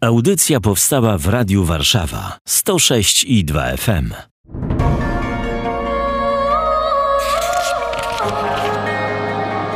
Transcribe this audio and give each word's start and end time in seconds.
Audycja 0.00 0.60
powstała 0.60 1.18
w 1.18 1.26
Radiu 1.26 1.64
Warszawa 1.64 2.38
106 2.48 3.24
i 3.24 3.44
2 3.44 3.76
FM. 3.76 4.12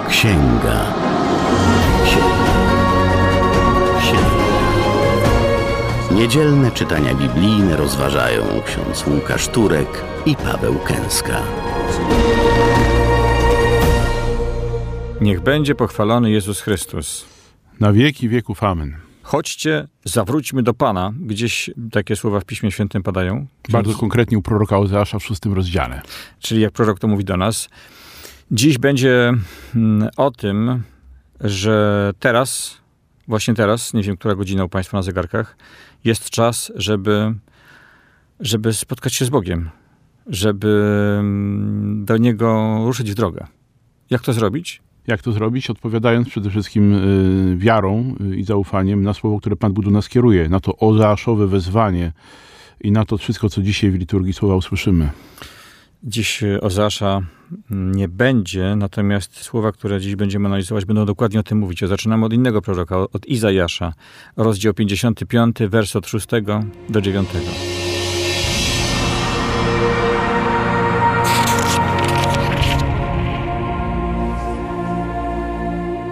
Księga. 0.08 0.94
Księga. 2.04 2.54
Księga. 4.00 4.30
Niedzielne 6.10 6.70
czytania 6.70 7.14
biblijne 7.14 7.76
rozważają 7.76 8.42
ksiądz 8.66 9.06
Łukasz 9.06 9.48
Turek 9.48 10.04
i 10.26 10.36
Paweł 10.36 10.78
Kęska. 10.78 11.42
Niech 15.20 15.40
będzie 15.40 15.74
pochwalony 15.74 16.30
Jezus 16.30 16.60
Chrystus. 16.60 17.24
Na 17.80 17.92
wieki 17.92 18.28
wieków 18.28 18.64
amen. 18.64 19.09
Chodźcie, 19.30 19.88
zawróćmy 20.04 20.62
do 20.62 20.74
Pana. 20.74 21.12
Gdzieś 21.20 21.70
takie 21.92 22.16
słowa 22.16 22.40
w 22.40 22.44
Piśmie 22.44 22.70
Świętym 22.70 23.02
padają. 23.02 23.46
Bardzo 23.68 23.94
konkretnie 23.94 24.38
u 24.38 24.42
proroka 24.42 24.78
Ozeasza 24.78 25.18
w 25.18 25.24
szóstym 25.24 25.52
rozdziale. 25.52 26.02
Czyli 26.38 26.60
jak 26.60 26.72
prorok 26.72 26.98
to 26.98 27.08
mówi 27.08 27.24
do 27.24 27.36
nas. 27.36 27.68
Dziś 28.50 28.78
będzie 28.78 29.32
mm, 29.74 30.08
o 30.16 30.30
tym, 30.30 30.82
że 31.40 32.10
teraz, 32.18 32.78
właśnie 33.28 33.54
teraz, 33.54 33.94
nie 33.94 34.02
wiem, 34.02 34.16
która 34.16 34.34
godzina 34.34 34.64
u 34.64 34.68
Państwa 34.68 34.96
na 34.96 35.02
zegarkach, 35.02 35.56
jest 36.04 36.30
czas, 36.30 36.72
żeby, 36.74 37.34
żeby 38.40 38.72
spotkać 38.72 39.14
się 39.14 39.24
z 39.24 39.30
Bogiem, 39.30 39.70
żeby 40.26 41.16
mm, 41.18 42.04
do 42.04 42.16
Niego 42.16 42.78
ruszyć 42.84 43.10
w 43.10 43.14
drogę. 43.14 43.46
Jak 44.10 44.22
to 44.22 44.32
zrobić? 44.32 44.82
Jak 45.06 45.22
to 45.22 45.32
zrobić? 45.32 45.70
Odpowiadając 45.70 46.28
przede 46.28 46.50
wszystkim 46.50 46.94
y, 46.94 47.56
wiarą 47.56 48.14
y, 48.32 48.36
i 48.36 48.44
zaufaniem 48.44 49.02
na 49.02 49.14
słowo, 49.14 49.38
które 49.40 49.56
Pan 49.56 49.72
Bóg 49.72 49.86
nas 49.86 50.08
kieruje, 50.08 50.48
na 50.48 50.60
to 50.60 50.76
ozeaszowe 50.76 51.46
wezwanie 51.46 52.12
i 52.80 52.92
na 52.92 53.04
to 53.04 53.18
wszystko, 53.18 53.48
co 53.48 53.62
dzisiaj 53.62 53.90
w 53.90 53.94
liturgii 53.94 54.32
słowa 54.32 54.56
usłyszymy. 54.56 55.10
Dziś 56.02 56.42
Ozeasza 56.60 57.20
nie 57.70 58.08
będzie, 58.08 58.76
natomiast 58.76 59.36
słowa, 59.36 59.72
które 59.72 60.00
dziś 60.00 60.16
będziemy 60.16 60.46
analizować, 60.46 60.84
będą 60.84 61.06
dokładnie 61.06 61.40
o 61.40 61.42
tym 61.42 61.58
mówić. 61.58 61.80
Zaczynamy 61.80 62.26
od 62.26 62.32
innego 62.32 62.62
proroka, 62.62 62.96
od 62.98 63.26
Izajasza, 63.26 63.92
rozdział 64.36 64.74
55, 64.74 65.56
wers 65.68 65.96
od 65.96 66.06
6 66.06 66.26
do 66.88 67.00
9. 67.00 67.28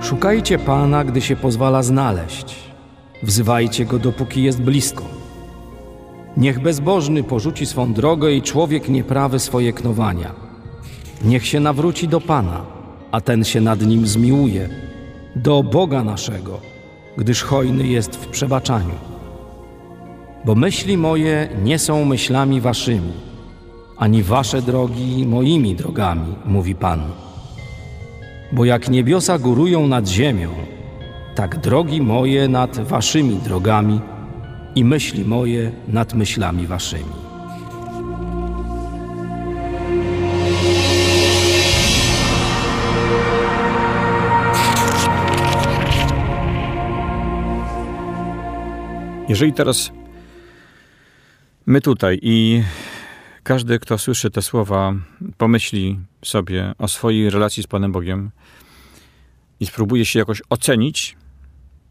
Szukajcie 0.09 0.59
Pana, 0.59 1.05
gdy 1.05 1.21
się 1.21 1.37
pozwala 1.37 1.83
znaleźć. 1.83 2.55
Wzywajcie 3.23 3.85
Go, 3.85 3.99
dopóki 3.99 4.43
jest 4.43 4.61
blisko. 4.61 5.05
Niech 6.37 6.61
bezbożny 6.61 7.23
porzuci 7.23 7.67
swą 7.67 7.93
drogę 7.93 8.33
i 8.33 8.43
człowiek 8.43 8.89
nieprawy 8.89 9.39
swoje 9.39 9.73
knowania. 9.73 10.35
Niech 11.25 11.47
się 11.47 11.61
nawróci 11.61 12.09
do 12.09 12.21
Pana, 12.21 12.61
a 13.13 13.21
ten 13.21 13.45
się 13.45 13.61
nad 13.61 13.81
nim 13.83 14.07
zmiłuje, 14.07 14.69
do 15.37 15.63
Boga 15.63 16.05
naszego, 16.05 16.61
gdyż 17.17 17.43
hojny 17.43 17.87
jest 17.87 18.17
w 18.17 18.27
przebaczaniu. 18.27 18.99
Bo 20.45 20.55
myśli 20.55 20.97
moje 20.97 21.49
nie 21.65 21.79
są 21.79 22.05
myślami 22.05 22.61
waszymi, 22.61 23.13
ani 23.99 24.23
wasze 24.23 24.63
drogi 24.63 25.27
moimi 25.27 25.75
drogami, 25.75 26.35
mówi 26.45 26.75
Pan. 26.75 27.28
Bo 28.53 28.65
jak 28.65 28.89
niebiosa 28.89 29.39
górują 29.39 29.87
nad 29.87 30.09
ziemią, 30.09 30.51
tak 31.35 31.59
drogi 31.59 32.01
moje 32.01 32.49
nad 32.49 32.81
waszymi 32.81 33.37
drogami 33.37 34.01
i 34.75 34.85
myśli 34.85 35.25
moje 35.25 35.73
nad 35.89 36.15
myślami 36.15 36.67
waszymi. 36.67 37.29
Jeżeli 49.29 49.53
teraz 49.53 49.91
my 51.67 51.81
tutaj 51.81 52.19
i 52.23 52.63
każdy, 53.49 53.79
kto 53.79 53.99
słyszy 53.99 54.31
te 54.31 54.43
słowa, 54.43 54.95
pomyśli 55.37 55.99
sobie 56.25 56.73
o 56.79 56.89
swojej 56.89 57.31
relacji 57.31 57.63
z 57.63 57.67
Panem 57.67 57.93
Bogiem 57.93 58.31
i 59.61 59.67
spróbuje 59.67 60.05
się 60.05 60.19
jakoś 60.19 60.43
ocenić, 60.51 61.17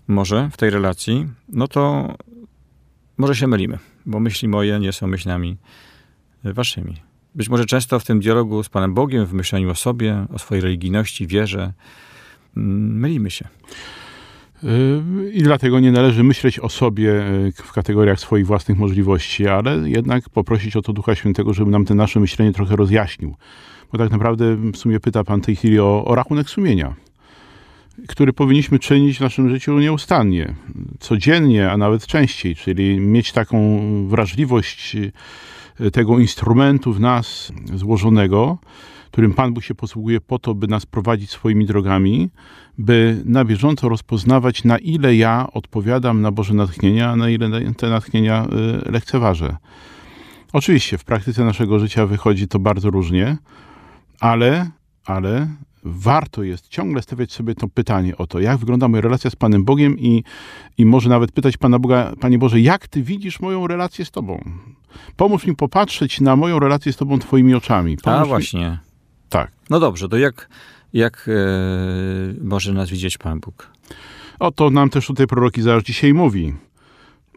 może 0.07 0.49
w 0.53 0.57
tej 0.57 0.69
relacji, 0.69 1.27
no 1.49 1.67
to 1.67 2.13
może 3.17 3.35
się 3.35 3.47
mylimy, 3.47 3.79
bo 4.05 4.19
myśli 4.19 4.47
moje 4.47 4.79
nie 4.79 4.93
są 4.93 5.07
myślami 5.07 5.57
waszymi. 6.43 6.95
Być 7.35 7.49
może 7.49 7.65
często 7.65 7.99
w 7.99 8.05
tym 8.05 8.19
dialogu 8.19 8.63
z 8.63 8.69
Panem 8.69 8.93
Bogiem, 8.93 9.25
w 9.25 9.33
myśleniu 9.33 9.71
o 9.71 9.75
sobie, 9.75 10.25
o 10.33 10.39
swojej 10.39 10.61
religijności, 10.61 11.27
wierze, 11.27 11.73
mm, 12.57 12.99
mylimy 12.99 13.31
się. 13.31 13.47
I 15.33 15.43
dlatego 15.43 15.79
nie 15.79 15.91
należy 15.91 16.23
myśleć 16.23 16.59
o 16.59 16.69
sobie 16.69 17.11
y, 17.11 17.51
w 17.55 17.71
kategoriach 17.71 18.19
swoich 18.19 18.45
własnych 18.45 18.77
możliwości, 18.77 19.47
ale 19.47 19.89
jednak 19.89 20.29
poprosić 20.29 20.75
o 20.75 20.81
to 20.81 20.93
Ducha 20.93 21.15
Świętego, 21.15 21.53
żeby 21.53 21.71
nam 21.71 21.85
te 21.85 21.95
nasze 21.95 22.19
myślenie 22.19 22.53
trochę 22.53 22.75
rozjaśnił. 22.75 23.35
Bo 23.91 23.97
tak 23.97 24.11
naprawdę 24.11 24.55
w 24.55 24.77
sumie 24.77 24.99
pyta 24.99 25.23
Pan 25.23 25.41
tej 25.41 25.55
chwili 25.55 25.79
o, 25.79 26.05
o 26.05 26.15
rachunek 26.15 26.49
sumienia, 26.49 26.95
który 28.07 28.33
powinniśmy 28.33 28.79
czynić 28.79 29.17
w 29.17 29.21
naszym 29.21 29.49
życiu 29.49 29.79
nieustannie, 29.79 30.55
codziennie, 30.99 31.71
a 31.71 31.77
nawet 31.77 32.07
częściej, 32.07 32.55
czyli 32.55 32.99
mieć 32.99 33.31
taką 33.31 33.79
wrażliwość 34.07 34.95
y, 35.81 35.91
tego 35.91 36.19
instrumentu 36.19 36.93
w 36.93 36.99
nas 36.99 37.53
złożonego, 37.73 38.57
którym 39.11 39.33
Pan 39.33 39.53
Bóg 39.53 39.63
się 39.63 39.75
posługuje 39.75 40.21
po 40.21 40.39
to, 40.39 40.55
by 40.55 40.67
nas 40.67 40.85
prowadzić 40.85 41.29
swoimi 41.29 41.65
drogami, 41.65 42.29
by 42.77 43.21
na 43.25 43.45
bieżąco 43.45 43.89
rozpoznawać, 43.89 44.63
na 44.63 44.77
ile 44.77 45.15
ja 45.15 45.47
odpowiadam 45.53 46.21
na 46.21 46.31
Boże 46.31 46.53
natchnienia, 46.53 47.09
a 47.09 47.15
na 47.15 47.29
ile 47.29 47.73
te 47.73 47.89
natchnienia 47.89 48.47
y, 48.87 48.91
lekceważę. 48.91 49.57
Oczywiście 50.53 50.97
w 50.97 51.03
praktyce 51.03 51.45
naszego 51.45 51.79
życia 51.79 52.05
wychodzi 52.05 52.47
to 52.47 52.59
bardzo 52.59 52.89
różnie, 52.89 53.37
ale, 54.19 54.69
ale 55.05 55.47
warto 55.83 56.43
jest 56.43 56.67
ciągle 56.67 57.01
stawiać 57.01 57.31
sobie 57.31 57.55
to 57.55 57.67
pytanie 57.67 58.17
o 58.17 58.27
to, 58.27 58.39
jak 58.39 58.57
wygląda 58.57 58.87
moja 58.87 59.01
relacja 59.01 59.29
z 59.29 59.35
Panem 59.35 59.63
Bogiem 59.63 59.99
i, 59.99 60.23
i 60.77 60.85
może 60.85 61.09
nawet 61.09 61.31
pytać 61.31 61.57
Pana 61.57 61.79
Boga, 61.79 62.13
Panie 62.19 62.37
Boże, 62.37 62.59
jak 62.59 62.87
Ty 62.87 63.03
widzisz 63.03 63.39
moją 63.39 63.67
relację 63.67 64.05
z 64.05 64.11
Tobą? 64.11 64.43
Pomóż 65.15 65.45
mi 65.45 65.55
popatrzeć 65.55 66.21
na 66.21 66.35
moją 66.35 66.59
relację 66.59 66.93
z 66.93 66.97
Tobą 66.97 67.19
Twoimi 67.19 67.53
oczami. 67.53 67.97
Pomóż 67.97 68.19
A 68.19 68.23
mi... 68.23 68.27
właśnie. 68.27 68.79
Tak. 69.29 69.51
No 69.69 69.79
dobrze, 69.79 70.09
to 70.09 70.17
jak, 70.17 70.49
jak 70.93 71.29
e, 71.29 72.43
może 72.43 72.73
nas 72.73 72.89
widzieć 72.89 73.17
Pan 73.17 73.39
Bóg? 73.39 73.71
O 74.39 74.51
to 74.51 74.69
nam 74.69 74.89
też 74.89 75.07
tutaj 75.07 75.27
prorok 75.27 75.57
Izajasz 75.57 75.83
dzisiaj 75.83 76.13
mówi. 76.13 76.53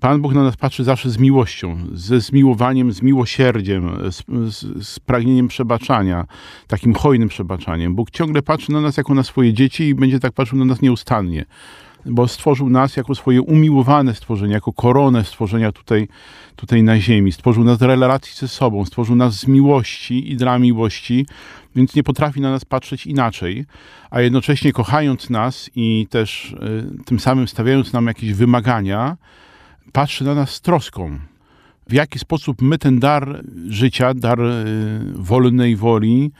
Pan 0.01 0.23
Bóg 0.23 0.35
na 0.35 0.43
nas 0.43 0.57
patrzy 0.57 0.85
zawsze 0.85 1.11
z 1.11 1.19
miłością, 1.19 1.79
ze 1.93 2.21
zmiłowaniem, 2.21 2.93
z 2.93 3.03
miłosierdziem, 3.03 3.97
z, 4.11 4.23
z, 4.55 4.87
z, 4.87 5.01
pragnieniem 5.01 5.49
przebaczania, 5.49 6.27
takim 6.67 6.95
hojnym 6.95 7.29
przebaczaniem. 7.29 7.95
Bóg 7.95 8.11
ciągle 8.11 8.43
patrzy 8.43 8.73
na 8.73 8.81
nas 8.81 8.97
jako 8.97 9.15
na 9.15 9.23
swoje 9.23 9.53
dzieci 9.53 9.85
i 9.85 9.95
będzie 9.95 10.21
tak 10.21 10.33
patrzył 10.33 10.59
na 10.59 10.65
nas 10.65 10.83
nieustannie, 10.83 11.45
bo 12.07 12.29
stworzył 12.29 12.71
nas 12.71 12.97
jako 12.97 13.15
swoje 13.15 13.43
umiłowane 13.43 14.15
stworzenie, 14.15 14.55
jako 14.55 14.73
koronę 14.73 15.25
stworzenia 15.25 15.73
tutaj, 15.73 16.09
tutaj 16.57 16.83
na 16.83 17.01
ziemi. 17.01 17.33
Stworzył 17.33 17.65
nas 17.65 17.79
w 17.79 17.83
relacji 17.83 18.35
ze 18.37 18.49
sobą, 18.49 18.85
stworzył 18.85 19.17
nas 19.17 19.35
z 19.35 19.47
miłości 19.47 20.33
i 20.33 20.37
dla 20.37 20.59
miłości, 20.59 21.27
więc 21.77 21.95
nie 21.95 22.03
potrafi 22.03 22.41
na 22.41 22.51
nas 22.51 22.65
patrzeć 22.65 23.07
inaczej, 23.07 23.65
a 24.11 24.21
jednocześnie 24.21 24.73
kochając 24.73 25.31
nas 25.31 25.71
i 25.77 26.07
też 26.11 26.53
y, 26.53 27.05
tym 27.05 27.21
samym 27.21 27.49
stawiając 27.49 27.93
nam 27.93 28.07
jakieś 28.07 28.33
wymagania, 28.33 29.17
patrzy 29.93 30.25
na 30.25 30.35
nas 30.35 30.51
z 30.51 30.61
troską. 30.61 31.19
W 31.89 31.93
jaki 31.93 32.19
sposób 32.19 32.63
my 32.63 32.79
ten 32.79 33.01
dar 33.01 33.45
życia, 33.69 34.15
dar 34.15 34.41
y, 34.41 34.65
wolnej 35.15 35.77
woli 35.77 36.31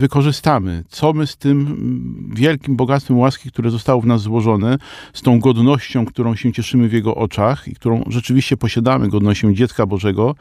wykorzystamy. 0.00 0.84
Co 0.88 1.12
my 1.12 1.26
z 1.26 1.36
tym 1.36 2.30
wielkim 2.34 2.76
bogactwem 2.76 3.18
łaski, 3.18 3.50
które 3.50 3.70
zostało 3.70 4.00
w 4.00 4.06
nas 4.06 4.20
złożone, 4.20 4.78
z 5.12 5.22
tą 5.22 5.40
godnością, 5.40 6.06
którą 6.06 6.36
się 6.36 6.52
cieszymy 6.52 6.88
w 6.88 6.92
Jego 6.92 7.14
oczach 7.14 7.68
i 7.68 7.74
którą 7.74 8.04
rzeczywiście 8.08 8.56
posiadamy, 8.56 9.08
godnością 9.08 9.54
dziecka 9.54 9.86
Bożego, 9.86 10.34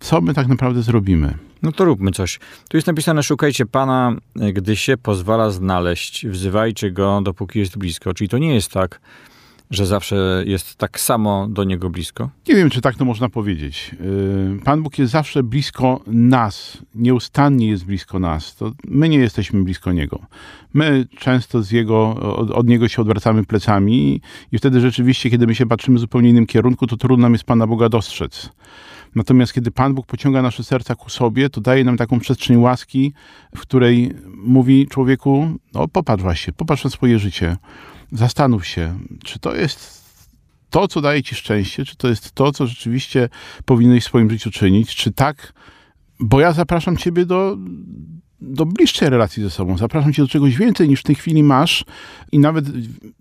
co 0.00 0.20
my 0.20 0.34
tak 0.34 0.48
naprawdę 0.48 0.82
zrobimy? 0.82 1.34
No 1.62 1.72
to 1.72 1.84
róbmy 1.84 2.10
coś. 2.10 2.38
Tu 2.68 2.76
jest 2.76 2.86
napisane: 2.86 3.22
Szukajcie 3.22 3.66
Pana, 3.66 4.16
gdy 4.52 4.76
się 4.76 4.96
pozwala 4.96 5.50
znaleźć, 5.50 6.26
wzywajcie 6.26 6.90
go, 6.90 7.20
dopóki 7.24 7.58
jest 7.58 7.78
blisko. 7.78 8.14
Czyli 8.14 8.28
to 8.28 8.38
nie 8.38 8.54
jest 8.54 8.70
tak, 8.70 9.00
że 9.70 9.86
zawsze 9.86 10.44
jest 10.46 10.76
tak 10.76 11.00
samo 11.00 11.48
do 11.48 11.64
Niego 11.64 11.90
blisko? 11.90 12.30
Nie 12.48 12.54
wiem, 12.54 12.70
czy 12.70 12.80
tak 12.80 12.96
to 12.96 13.04
można 13.04 13.28
powiedzieć. 13.28 13.94
Yy, 14.00 14.60
Pan 14.64 14.82
Bóg 14.82 14.98
jest 14.98 15.12
zawsze 15.12 15.42
blisko 15.42 16.00
nas, 16.06 16.78
nieustannie 16.94 17.68
jest 17.68 17.84
blisko 17.84 18.18
nas. 18.18 18.56
To 18.56 18.72
my 18.84 19.08
nie 19.08 19.18
jesteśmy 19.18 19.64
blisko 19.64 19.92
Niego. 19.92 20.20
My 20.74 21.06
często 21.18 21.62
z 21.62 21.70
jego, 21.70 22.14
od, 22.36 22.50
od 22.50 22.66
Niego 22.66 22.88
się 22.88 23.02
odwracamy 23.02 23.44
plecami 23.44 24.20
i 24.52 24.58
wtedy 24.58 24.80
rzeczywiście, 24.80 25.30
kiedy 25.30 25.46
my 25.46 25.54
się 25.54 25.66
patrzymy 25.66 25.96
w 25.96 26.00
zupełnie 26.00 26.30
innym 26.30 26.46
kierunku, 26.46 26.86
to 26.86 26.96
trudno 26.96 27.22
nam 27.22 27.32
jest 27.32 27.44
Pana 27.44 27.66
Boga 27.66 27.88
dostrzec. 27.88 28.50
Natomiast 29.14 29.52
kiedy 29.52 29.70
Pan 29.70 29.94
Bóg 29.94 30.06
pociąga 30.06 30.42
nasze 30.42 30.64
serca 30.64 30.94
ku 30.94 31.10
sobie, 31.10 31.50
to 31.50 31.60
daje 31.60 31.84
nam 31.84 31.96
taką 31.96 32.20
przestrzeń 32.20 32.56
łaski, 32.56 33.12
w 33.56 33.60
której 33.60 34.14
mówi 34.34 34.86
człowieku, 34.86 35.48
no 35.74 35.88
popatrz 35.88 36.22
właśnie, 36.22 36.52
popatrz 36.52 36.84
na 36.84 36.90
swoje 36.90 37.18
życie, 37.18 37.56
zastanów 38.12 38.66
się, 38.66 38.98
czy 39.24 39.38
to 39.38 39.54
jest 39.54 40.06
to, 40.70 40.88
co 40.88 41.00
daje 41.00 41.22
ci 41.22 41.34
szczęście, 41.34 41.84
czy 41.84 41.96
to 41.96 42.08
jest 42.08 42.32
to, 42.32 42.52
co 42.52 42.66
rzeczywiście 42.66 43.28
powinieneś 43.64 44.04
w 44.04 44.06
swoim 44.06 44.30
życiu 44.30 44.50
czynić, 44.50 44.94
czy 44.94 45.12
tak, 45.12 45.52
bo 46.20 46.40
ja 46.40 46.52
zapraszam 46.52 46.96
ciebie 46.96 47.26
do, 47.26 47.56
do 48.40 48.66
bliższej 48.66 49.10
relacji 49.10 49.42
ze 49.42 49.50
sobą. 49.50 49.78
Zapraszam 49.78 50.12
cię 50.12 50.22
do 50.22 50.28
czegoś 50.28 50.56
więcej 50.56 50.88
niż 50.88 51.00
w 51.00 51.02
tej 51.02 51.14
chwili 51.14 51.42
masz 51.42 51.84
i 52.32 52.38
nawet 52.38 52.64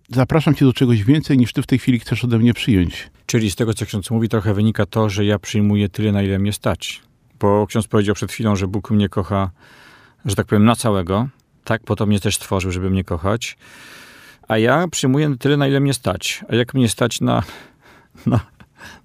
zapraszam 0.10 0.56
cię 0.56 0.66
do 0.66 0.74
czegoś 0.74 1.04
więcej 1.04 1.38
niż 1.38 1.54
ty 1.54 1.62
w 1.62 1.68
tej 1.68 1.80
chwili 1.80 2.00
chcesz 2.00 2.24
ode 2.24 2.38
mnie 2.38 2.54
przyjąć. 2.54 3.10
Czyli 3.26 3.52
z 3.52 3.56
tego, 3.56 3.74
co 3.74 3.86
ksiądz 3.86 4.12
mówi, 4.12 4.30
trochę 4.30 4.54
wynika 4.54 4.86
to, 4.86 5.10
że 5.10 5.26
ja 5.26 5.40
przyjmuję 5.40 5.90
tyle, 5.90 6.12
na 6.12 6.24
ile 6.24 6.40
mnie 6.40 6.54
stać. 6.54 7.02
Bo 7.40 7.68
ksiądz 7.68 7.88
powiedział 7.88 8.16
przed 8.16 8.32
chwilą, 8.32 8.56
że 8.56 8.68
Bóg 8.68 8.92
mnie 8.92 9.10
kocha, 9.10 9.52
że 10.26 10.36
tak 10.36 10.48
powiem, 10.48 10.66
na 10.66 10.76
całego. 10.76 11.28
Tak, 11.64 11.84
po 11.84 11.96
to 11.96 12.06
mnie 12.06 12.20
też 12.20 12.36
stworzył, 12.36 12.72
żeby 12.72 12.90
mnie 12.90 13.04
kochać. 13.04 13.58
A 14.48 14.58
ja 14.58 14.88
przyjmuję 14.88 15.36
tyle, 15.40 15.58
na 15.58 15.68
ile 15.68 15.80
mnie 15.80 15.94
stać. 15.94 16.44
A 16.50 16.56
jak 16.56 16.74
mnie 16.74 16.90
stać 16.90 17.22
na, 17.22 17.44
na, 18.26 18.40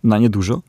na 0.05 0.19
niedużo, 0.19 0.63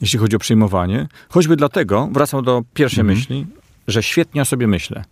jeśli 0.00 0.18
chodzi 0.18 0.36
o 0.36 0.38
przyjmowanie, 0.38 1.08
choćby 1.28 1.56
dlatego, 1.56 2.08
wracam 2.12 2.44
do 2.44 2.62
pierwszej 2.74 3.00
Mhm. 3.00 3.18
myśli, 3.18 3.46
że 3.88 4.02
świetnie 4.02 4.42
o 4.42 4.44
sobie 4.44 4.66
myślę. 4.66 5.04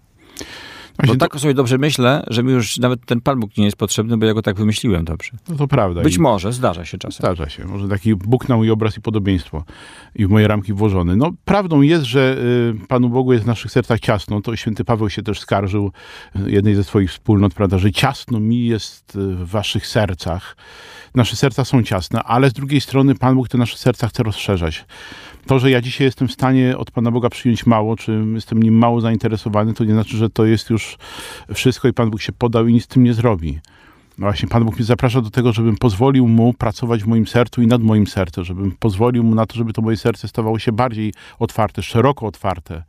Bo 0.99 1.07
Właśnie 1.07 1.19
tak 1.19 1.35
o 1.35 1.39
sobie 1.39 1.55
dobrze 1.55 1.79
myślę, 1.79 2.25
że 2.27 2.43
mi 2.43 2.53
już 2.53 2.79
nawet 2.79 3.07
ten 3.07 3.21
Pan 3.21 3.41
Bóg 3.41 3.57
nie 3.57 3.65
jest 3.65 3.77
potrzebny, 3.77 4.17
bo 4.17 4.27
ja 4.27 4.35
go 4.35 4.43
tak 4.43 4.57
wymyśliłem 4.57 5.05
dobrze. 5.05 5.31
to, 5.31 5.53
no 5.53 5.57
to 5.57 5.69
prawda. 5.69 6.03
Być 6.03 6.17
I 6.17 6.21
może, 6.21 6.53
zdarza 6.53 6.85
się 6.85 6.99
czasem. 6.99 7.19
Zdarza 7.19 7.49
się. 7.49 7.65
Może 7.65 7.89
taki 7.89 8.15
Bóg 8.15 8.49
na 8.49 8.57
mój 8.57 8.71
obraz 8.71 8.97
i 8.97 9.01
podobieństwo 9.01 9.65
i 10.15 10.27
w 10.27 10.31
moje 10.31 10.49
ramki 10.49 10.73
włożony. 10.73 11.17
No, 11.17 11.33
prawdą 11.45 11.81
jest, 11.81 12.05
że 12.05 12.37
y, 12.85 12.87
Panu 12.87 13.09
Bogu 13.09 13.33
jest 13.33 13.45
w 13.45 13.47
naszych 13.47 13.71
sercach 13.71 14.01
ciasno. 14.01 14.41
To 14.41 14.57
święty 14.57 14.85
Paweł 14.85 15.11
się 15.11 15.23
też 15.23 15.41
skarżył 15.41 15.93
y, 16.37 16.51
jednej 16.51 16.75
ze 16.75 16.85
swoich 16.85 17.11
wspólnot, 17.11 17.55
prawda, 17.55 17.79
że 17.79 17.93
ciasno 17.93 18.41
mi 18.41 18.67
jest 18.67 19.17
y, 19.17 19.19
w 19.19 19.49
waszych 19.49 19.87
sercach. 19.87 20.57
Nasze 21.15 21.37
serca 21.37 21.65
są 21.65 21.83
ciasne, 21.83 22.23
ale 22.23 22.51
z 22.51 22.53
drugiej 22.53 22.81
strony 22.81 23.15
Pan 23.15 23.35
Bóg 23.35 23.49
te 23.49 23.59
nasze 23.59 23.77
serca 23.77 24.09
chce 24.09 24.23
rozszerzać. 24.23 24.85
To, 25.47 25.59
że 25.59 25.71
ja 25.71 25.81
dzisiaj 25.81 26.05
jestem 26.05 26.29
w 26.29 26.33
stanie 26.33 26.79
od 26.79 26.91
Pana 26.91 27.11
Boga 27.11 27.31
przyjąć 27.31 27.67
mało, 27.67 27.97
czy 27.97 28.25
jestem 28.35 28.63
nim 28.63 28.75
mało 28.79 29.01
zainteresowany, 29.01 29.75
to 29.75 29.85
nie 29.85 29.93
znaczy, 29.93 30.17
że 30.17 30.31
to 30.31 30.45
jest 30.45 30.71
już 30.71 30.84
wszystko 31.55 31.89
i 31.89 31.93
Pan 31.93 32.11
Bóg 32.11 32.23
się 32.23 32.33
podał 32.33 32.67
i 32.67 32.73
nic 32.73 32.85
z 32.85 32.87
tym 32.87 33.05
nie 33.05 33.15
zrobi. 33.15 33.61
No 34.19 34.27
właśnie, 34.27 34.49
Pan 34.49 34.65
Bóg 34.65 34.77
mnie 34.77 34.85
zaprasza 34.85 35.21
do 35.21 35.31
tego, 35.31 35.53
żebym 35.53 35.77
pozwolił 35.77 36.29
Mu 36.29 36.53
pracować 36.53 37.03
w 37.03 37.07
moim 37.07 37.27
sercu 37.27 37.63
i 37.63 37.67
nad 37.67 37.83
moim 37.83 38.07
sercem, 38.07 38.45
żebym 38.45 38.73
pozwolił 38.73 39.25
Mu 39.25 39.35
na 39.35 39.47
to, 39.47 39.55
żeby 39.55 39.73
to 39.73 39.83
moje 39.83 39.97
serce 39.97 40.29
stawało 40.29 40.59
się 40.59 40.73
bardziej 40.73 41.13
otwarte, 41.39 41.83
szeroko 41.83 42.27
otwarte. 42.27 42.83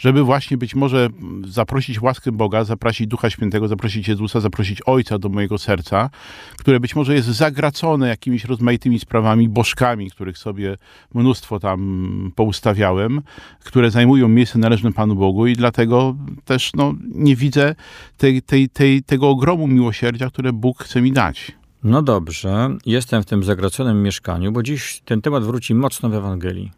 Żeby 0.00 0.22
właśnie 0.22 0.56
być 0.56 0.74
może 0.74 1.08
zaprosić 1.48 2.02
łaskę 2.02 2.32
Boga, 2.32 2.64
zaprosić 2.64 3.06
Ducha 3.06 3.30
Świętego, 3.30 3.68
zaprosić 3.68 4.08
Jezusa, 4.08 4.40
zaprosić 4.40 4.82
Ojca 4.86 5.18
do 5.18 5.28
mojego 5.28 5.58
serca, 5.58 6.10
które 6.56 6.80
być 6.80 6.96
może 6.96 7.14
jest 7.14 7.28
zagracone 7.28 8.08
jakimiś 8.08 8.44
rozmaitymi 8.44 8.98
sprawami, 8.98 9.48
bożkami, 9.48 10.10
których 10.10 10.38
sobie 10.38 10.76
mnóstwo 11.14 11.60
tam 11.60 12.32
poustawiałem, 12.36 13.22
które 13.64 13.90
zajmują 13.90 14.28
miejsce 14.28 14.58
należne 14.58 14.92
Panu 14.92 15.14
Bogu 15.14 15.46
i 15.46 15.52
dlatego 15.52 16.16
też 16.44 16.72
no, 16.74 16.94
nie 17.14 17.36
widzę 17.36 17.74
tej, 18.16 18.42
tej, 18.42 18.68
tej, 18.68 19.02
tego 19.02 19.28
ogromu 19.28 19.66
miłosierdzia, 19.66 20.30
które 20.30 20.52
Bóg 20.52 20.84
chce 20.84 21.02
mi 21.02 21.12
dać. 21.12 21.52
No 21.82 22.02
dobrze, 22.02 22.76
jestem 22.86 23.22
w 23.22 23.26
tym 23.26 23.44
zagraconym 23.44 24.02
mieszkaniu, 24.02 24.52
bo 24.52 24.62
dziś 24.62 25.02
ten 25.04 25.22
temat 25.22 25.44
wróci 25.44 25.74
mocno 25.74 26.08
w 26.08 26.14
Ewangelii. 26.14 26.70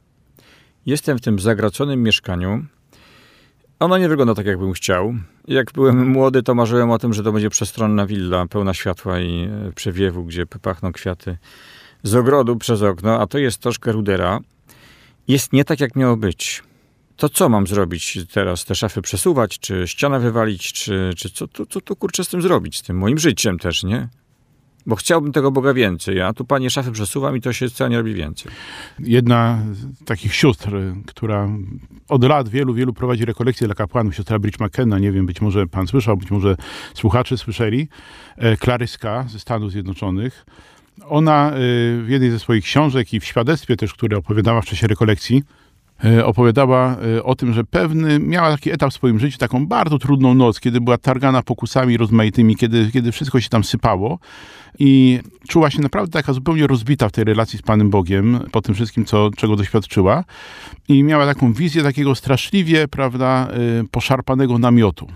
Jestem 0.86 1.18
w 1.18 1.20
tym 1.20 1.38
zagraconym 1.38 2.02
mieszkaniu. 2.02 2.64
Ono 3.82 3.98
nie 3.98 4.08
wygląda 4.08 4.34
tak, 4.34 4.46
jakbym 4.46 4.72
chciał. 4.72 5.14
Jak 5.48 5.72
byłem 5.72 6.08
młody, 6.08 6.42
to 6.42 6.54
marzyłem 6.54 6.90
o 6.90 6.98
tym, 6.98 7.12
że 7.12 7.22
to 7.22 7.32
będzie 7.32 7.50
przestronna 7.50 8.06
willa, 8.06 8.46
pełna 8.46 8.74
światła 8.74 9.20
i 9.20 9.48
e, 9.68 9.72
przewiewu, 9.72 10.24
gdzie 10.24 10.46
pachną 10.46 10.92
kwiaty 10.92 11.38
z 12.02 12.14
ogrodu 12.14 12.56
przez 12.56 12.82
okno, 12.82 13.20
a 13.20 13.26
to 13.26 13.38
jest 13.38 13.58
troszkę 13.58 13.92
rudera. 13.92 14.40
Jest 15.28 15.52
nie 15.52 15.64
tak, 15.64 15.80
jak 15.80 15.96
miało 15.96 16.16
być. 16.16 16.62
To 17.16 17.28
co 17.28 17.48
mam 17.48 17.66
zrobić 17.66 18.18
teraz? 18.32 18.64
Te 18.64 18.74
szafy 18.74 19.02
przesuwać, 19.02 19.58
czy 19.58 19.88
ścianę 19.88 20.20
wywalić, 20.20 20.72
czy, 20.72 21.10
czy 21.16 21.30
co, 21.30 21.48
to, 21.48 21.66
co 21.66 21.80
to 21.80 21.96
kurczę 21.96 22.24
z 22.24 22.28
tym 22.28 22.42
zrobić? 22.42 22.78
Z 22.78 22.82
tym 22.82 22.98
moim 22.98 23.18
życiem 23.18 23.58
też, 23.58 23.84
nie? 23.84 24.08
Bo 24.86 24.96
chciałbym 24.96 25.32
tego 25.32 25.50
Boga 25.50 25.74
więcej, 25.74 26.20
a 26.20 26.32
tu 26.32 26.44
panie 26.44 26.70
szafy 26.70 26.92
przesuwam 26.92 27.36
i 27.36 27.40
to 27.40 27.52
się 27.52 27.68
wcale 27.68 27.90
nie 27.90 27.96
robi 27.96 28.14
więcej. 28.14 28.52
Jedna 28.98 29.58
z 29.72 30.04
takich 30.04 30.34
sióstr, 30.34 30.70
która 31.06 31.48
od 32.08 32.24
lat 32.24 32.48
wielu, 32.48 32.74
wielu 32.74 32.92
prowadzi 32.92 33.24
rekolekcje 33.24 33.66
dla 33.66 33.74
kapłanów, 33.74 34.14
siostra 34.14 34.38
Bridge 34.38 34.60
McKenna, 34.60 34.98
nie 34.98 35.12
wiem, 35.12 35.26
być 35.26 35.40
może 35.40 35.66
pan 35.66 35.86
słyszał, 35.86 36.16
być 36.16 36.30
może 36.30 36.56
słuchacze 36.94 37.38
słyszeli, 37.38 37.88
e, 38.36 38.56
Klaryska 38.56 39.24
ze 39.28 39.38
Stanów 39.38 39.70
Zjednoczonych. 39.70 40.46
Ona 41.08 41.50
e, 41.50 41.52
w 42.02 42.06
jednej 42.08 42.30
ze 42.30 42.38
swoich 42.38 42.64
książek 42.64 43.14
i 43.14 43.20
w 43.20 43.24
świadectwie 43.24 43.76
też, 43.76 43.94
które 43.94 44.16
opowiadała 44.16 44.60
w 44.60 44.64
czasie 44.64 44.86
rekolekcji, 44.86 45.42
opowiadała 46.24 46.96
e, 47.16 47.24
o 47.24 47.34
tym, 47.34 47.52
że 47.52 47.64
pewny, 47.64 48.18
miała 48.18 48.50
taki 48.50 48.70
etap 48.70 48.90
w 48.90 48.94
swoim 48.94 49.18
życiu, 49.18 49.38
taką 49.38 49.66
bardzo 49.66 49.98
trudną 49.98 50.34
noc, 50.34 50.60
kiedy 50.60 50.80
była 50.80 50.98
targana 50.98 51.42
pokusami 51.42 51.96
rozmaitymi, 51.96 52.56
kiedy, 52.56 52.90
kiedy 52.92 53.12
wszystko 53.12 53.40
się 53.40 53.48
tam 53.48 53.64
sypało 53.64 54.18
i 54.78 55.20
czuła 55.48 55.70
się 55.70 55.80
naprawdę 55.80 56.12
taka 56.12 56.32
zupełnie 56.32 56.66
rozbita 56.66 57.08
w 57.08 57.12
tej 57.12 57.24
relacji 57.24 57.58
z 57.58 57.62
Panem 57.62 57.90
Bogiem, 57.90 58.40
po 58.52 58.62
tym 58.62 58.74
wszystkim, 58.74 59.04
co, 59.04 59.30
czego 59.36 59.56
doświadczyła 59.56 60.24
i 60.88 61.02
miała 61.02 61.26
taką 61.26 61.52
wizję 61.52 61.82
takiego 61.82 62.14
straszliwie, 62.14 62.88
prawda, 62.88 63.48
y, 63.80 63.88
poszarpanego 63.90 64.58
namiotu. 64.58 65.06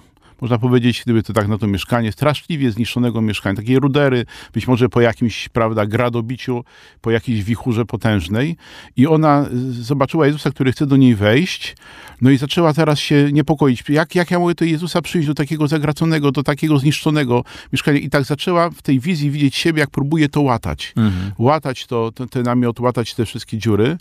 Można 0.40 0.58
powiedzieć, 0.58 1.02
gdyby 1.04 1.22
to 1.22 1.32
tak 1.32 1.48
na 1.48 1.58
to 1.58 1.66
mieszkanie, 1.66 2.12
straszliwie 2.12 2.70
zniszczonego 2.70 3.20
mieszkania, 3.20 3.56
takiej 3.56 3.78
rudery, 3.78 4.26
być 4.52 4.68
może 4.68 4.88
po 4.88 5.00
jakimś, 5.00 5.48
prawda, 5.48 5.86
gradobiciu, 5.86 6.64
po 7.00 7.10
jakiejś 7.10 7.44
wichurze 7.44 7.84
potężnej. 7.84 8.56
I 8.96 9.06
ona 9.06 9.46
y, 9.52 9.82
zobaczyła 9.82 10.26
Jezusa, 10.26 10.50
który 10.50 10.72
chce 10.72 10.86
do 10.86 10.96
niej 10.96 11.14
wejść, 11.14 11.76
no 12.20 12.30
i 12.30 12.36
zaczęła 12.36 12.74
teraz 12.74 12.98
się 12.98 13.28
niepokoić. 13.32 13.84
Jak, 13.88 14.14
jak 14.14 14.30
ja 14.30 14.38
mogę 14.38 14.54
do 14.54 14.64
Jezusa 14.64 15.02
przyjść 15.02 15.28
do 15.28 15.34
takiego 15.34 15.68
zagraconego, 15.68 16.32
do 16.32 16.42
takiego 16.42 16.78
zniszczonego 16.78 17.44
mieszkania? 17.72 17.98
I 17.98 18.10
tak 18.10 18.24
zaczęła 18.24 18.70
w 18.70 18.82
tej 18.82 19.00
wizji 19.00 19.30
widzieć 19.30 19.56
siebie, 19.56 19.80
jak 19.80 19.90
próbuje 19.90 20.28
to 20.28 20.40
łatać. 20.40 20.94
Łatać 21.38 21.86
to, 21.86 22.12
to, 22.12 22.26
ten 22.26 22.42
namiot, 22.42 22.80
łatać 22.80 23.14
te 23.14 23.26
wszystkie 23.26 23.58
dziury. 23.58 23.98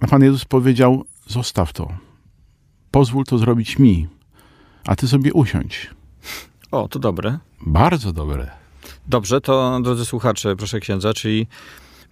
A 0.00 0.06
Pan 0.06 0.22
Jezus 0.22 0.44
powiedział, 0.44 1.04
zostaw 1.26 1.72
to. 1.72 1.92
Pozwól 2.90 3.24
to 3.24 3.38
zrobić 3.38 3.78
mi, 3.78 4.08
a 4.88 4.96
ty 4.96 5.08
sobie 5.08 5.32
usiądź. 5.32 5.90
O, 6.70 6.88
to 6.88 6.98
dobre. 6.98 7.38
Bardzo 7.60 8.12
dobre. 8.12 8.50
Dobrze, 9.08 9.40
to 9.40 9.80
drodzy 9.82 10.04
słuchacze, 10.04 10.56
proszę 10.56 10.80
księdza, 10.80 11.14
czyli, 11.14 11.46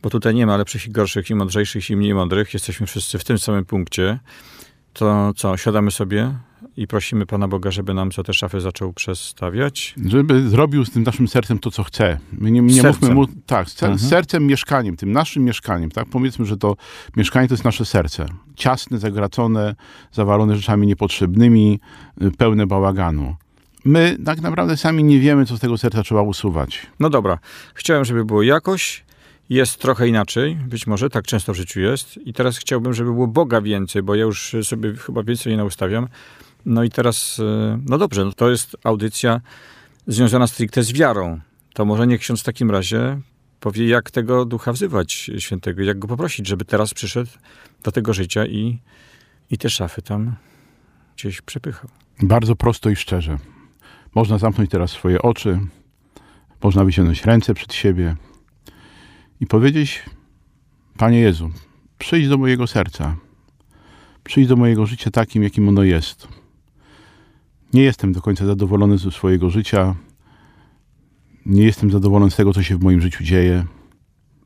bo 0.02 0.10
tutaj 0.10 0.34
nie 0.34 0.46
ma 0.46 0.56
lepszych 0.56 0.86
i 0.86 0.90
gorszych, 0.90 1.30
i 1.30 1.34
mądrzejszych, 1.34 1.90
i 1.90 1.96
mniej 1.96 2.14
mądrych, 2.14 2.54
jesteśmy 2.54 2.86
wszyscy 2.86 3.18
w 3.18 3.24
tym 3.24 3.38
samym 3.38 3.64
punkcie, 3.64 4.18
to 4.92 5.32
co, 5.36 5.56
siadamy 5.56 5.90
sobie 5.90 6.38
i 6.76 6.86
prosimy 6.86 7.26
Pana 7.26 7.48
Boga, 7.48 7.70
żeby 7.70 7.94
nam 7.94 8.10
co 8.10 8.22
te 8.22 8.34
szafy 8.34 8.60
zaczął 8.60 8.92
przestawiać? 8.92 9.94
Żeby 10.06 10.48
zrobił 10.48 10.84
z 10.84 10.90
tym 10.90 11.02
naszym 11.02 11.28
sercem 11.28 11.58
to, 11.58 11.70
co 11.70 11.84
chce. 11.84 12.18
My 12.32 12.50
nie, 12.50 12.60
nie 12.60 12.82
mówmy 12.82 13.14
mu, 13.14 13.26
tak, 13.46 13.70
z 13.70 13.82
Mhm. 13.82 13.98
sercem, 13.98 14.46
mieszkaniem, 14.46 14.96
tym 14.96 15.12
naszym 15.12 15.44
mieszkaniem, 15.44 15.90
tak? 15.90 16.06
Powiedzmy, 16.10 16.44
że 16.46 16.56
to 16.56 16.76
mieszkanie 17.16 17.48
to 17.48 17.54
jest 17.54 17.64
nasze 17.64 17.84
serce. 17.84 18.26
Ciasne, 18.54 18.98
zagracone, 18.98 19.74
zawalone 20.12 20.56
rzeczami 20.56 20.86
niepotrzebnymi, 20.86 21.80
y, 22.22 22.30
pełne 22.30 22.66
bałaganu. 22.66 23.36
My 23.84 24.16
tak 24.24 24.40
naprawdę 24.40 24.76
sami 24.76 25.04
nie 25.04 25.20
wiemy, 25.20 25.46
co 25.46 25.56
z 25.56 25.60
tego 25.60 25.78
serca 25.78 26.02
trzeba 26.02 26.22
usuwać. 26.22 26.86
No 27.00 27.10
dobra, 27.10 27.38
chciałem, 27.74 28.04
żeby 28.04 28.24
było 28.24 28.42
jakoś, 28.42 29.04
jest 29.50 29.78
trochę 29.80 30.08
inaczej, 30.08 30.56
być 30.66 30.86
może, 30.86 31.10
tak 31.10 31.24
często 31.24 31.52
w 31.52 31.56
życiu 31.56 31.80
jest. 31.80 32.16
I 32.24 32.32
teraz 32.32 32.58
chciałbym, 32.58 32.94
żeby 32.94 33.12
było 33.12 33.26
Boga 33.26 33.60
więcej, 33.60 34.02
bo 34.02 34.14
ja 34.14 34.24
już 34.24 34.56
sobie 34.62 34.94
chyba 34.94 35.22
więcej 35.22 35.52
nie 35.52 35.56
naustawiam. 35.56 36.08
No 36.66 36.84
i 36.84 36.90
teraz, 36.90 37.40
e, 37.40 37.78
no 37.88 37.98
dobrze, 37.98 38.24
no 38.24 38.32
to 38.32 38.50
jest 38.50 38.76
audycja 38.84 39.40
związana 40.06 40.46
stricte 40.46 40.82
z 40.82 40.92
wiarą. 40.92 41.40
To 41.74 41.84
może 41.84 42.06
niech 42.06 42.20
ksiądz 42.20 42.40
w 42.40 42.44
takim 42.44 42.70
razie 42.70 43.20
powie, 43.60 43.88
jak 43.88 44.10
tego 44.10 44.44
ducha 44.44 44.72
wzywać 44.72 45.30
świętego, 45.38 45.82
jak 45.82 45.98
go 45.98 46.08
poprosić, 46.08 46.46
żeby 46.46 46.64
teraz 46.64 46.94
przyszedł 46.94 47.30
do 47.82 47.92
tego 47.92 48.12
życia 48.12 48.46
i, 48.46 48.78
i 49.50 49.58
te 49.58 49.70
szafy 49.70 50.02
tam 50.02 50.36
gdzieś 51.16 51.40
przepychał. 51.40 51.90
Bardzo 52.22 52.56
prosto 52.56 52.90
i 52.90 52.96
szczerze. 52.96 53.38
Można 54.14 54.38
zamknąć 54.38 54.70
teraz 54.70 54.90
swoje 54.90 55.22
oczy, 55.22 55.60
można 56.62 56.84
wyciągnąć 56.84 57.24
ręce 57.24 57.54
przed 57.54 57.74
siebie 57.74 58.16
i 59.40 59.46
powiedzieć: 59.46 60.02
Panie 60.98 61.20
Jezu, 61.20 61.50
przyjdź 61.98 62.28
do 62.28 62.38
mojego 62.38 62.66
serca, 62.66 63.16
przyjdź 64.24 64.48
do 64.48 64.56
mojego 64.56 64.86
życia 64.86 65.10
takim, 65.10 65.42
jakim 65.42 65.68
ono 65.68 65.82
jest. 65.82 66.28
Nie 67.74 67.82
jestem 67.82 68.12
do 68.12 68.22
końca 68.22 68.46
zadowolony 68.46 68.98
ze 68.98 69.10
swojego 69.10 69.50
życia, 69.50 69.94
nie 71.46 71.64
jestem 71.64 71.90
zadowolony 71.90 72.30
z 72.30 72.36
tego, 72.36 72.52
co 72.52 72.62
się 72.62 72.76
w 72.76 72.82
moim 72.82 73.00
życiu 73.00 73.24
dzieje. 73.24 73.64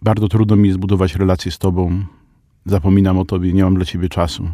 Bardzo 0.02 0.28
trudno 0.28 0.56
mi 0.56 0.68
jest 0.68 0.80
budować 0.80 1.16
relacje 1.16 1.52
z 1.52 1.58
Tobą. 1.58 2.04
Zapominam 2.66 3.18
o 3.18 3.24
Tobie, 3.24 3.52
nie 3.52 3.64
mam 3.64 3.74
dla 3.74 3.84
Ciebie 3.84 4.08
czasu. 4.08 4.50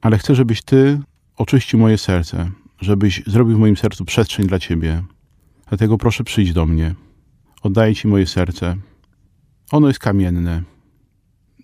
Ale 0.00 0.18
chcę, 0.18 0.34
żebyś 0.34 0.62
Ty 0.62 1.00
oczyścił 1.36 1.78
moje 1.78 1.98
serce, 1.98 2.50
żebyś 2.80 3.22
zrobił 3.26 3.56
w 3.56 3.60
moim 3.60 3.76
sercu 3.76 4.04
przestrzeń 4.04 4.46
dla 4.46 4.58
Ciebie. 4.58 5.02
Dlatego 5.68 5.98
proszę 5.98 6.24
przyjdź 6.24 6.52
do 6.52 6.66
mnie. 6.66 6.94
Oddaję 7.62 7.94
Ci 7.94 8.08
moje 8.08 8.26
serce. 8.26 8.76
Ono 9.72 9.88
jest 9.88 10.00
kamienne. 10.00 10.62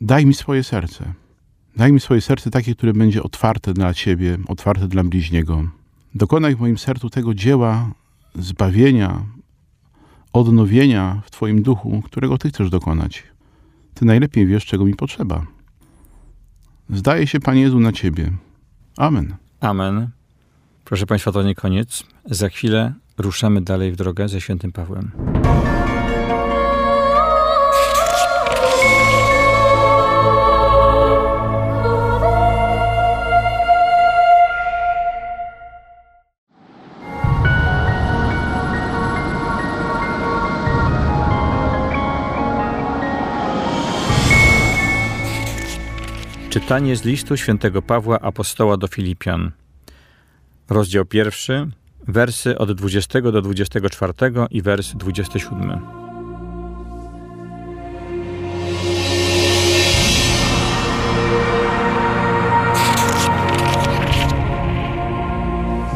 Daj 0.01 0.27
mi 0.27 0.35
swoje 0.35 0.65
serce. 0.65 1.13
Daj 1.79 1.93
mi 1.93 2.01
swoje 2.01 2.21
serce 2.21 2.51
takie, 2.51 2.75
które 2.75 2.93
będzie 2.93 3.23
otwarte 3.23 3.75
dla 3.75 3.95
Ciebie, 3.95 4.39
otwarte 4.49 4.89
dla 4.89 5.05
bliźniego. 5.05 5.63
Dokonaj 6.15 6.57
w 6.57 6.61
moim 6.61 6.79
sercu 6.79 7.11
tego 7.11 7.35
dzieła 7.35 7.91
zbawienia, 8.35 9.25
odnowienia 10.33 11.23
w 11.25 11.31
Twoim 11.31 11.63
duchu, 11.63 12.03
którego 12.05 12.39
Ty 12.39 12.49
chcesz 12.49 12.71
dokonać. 12.71 13.23
Ty 13.95 14.05
najlepiej 14.05 14.47
wiesz, 14.47 14.67
czego 14.67 14.85
mi 14.85 14.95
potrzeba. 14.95 15.47
Zdaje 16.91 17.27
się, 17.27 17.41
Panie 17.41 17.61
Jezu, 17.61 17.81
na 17.81 17.93
Ciebie. 17.93 18.33
Amen. 18.97 19.37
Amen. 19.61 20.09
Proszę 20.85 21.07
Państwa, 21.07 21.33
to 21.33 21.43
nie 21.43 21.55
koniec. 21.55 22.05
Za 22.25 22.49
chwilę 22.49 22.93
ruszamy 23.19 23.61
dalej 23.61 23.93
w 23.93 23.97
drogę 23.97 24.29
ze 24.29 24.41
świętym 24.41 24.73
Pawłem. 24.73 25.11
Czytanie 46.61 46.97
z 46.97 47.05
listu 47.05 47.37
świętego 47.37 47.83
Pawła 47.83 48.21
apostoła 48.21 48.77
do 48.77 48.87
Filipian. 48.87 49.51
Rozdział 50.71 51.05
pierwszy, 51.05 51.71
wersy 52.09 52.59
od 52.59 52.73
20 52.73 53.21
do 53.21 53.43
24 53.43 54.13
i 54.51 54.63
wers 54.63 54.95
27. 54.95 55.81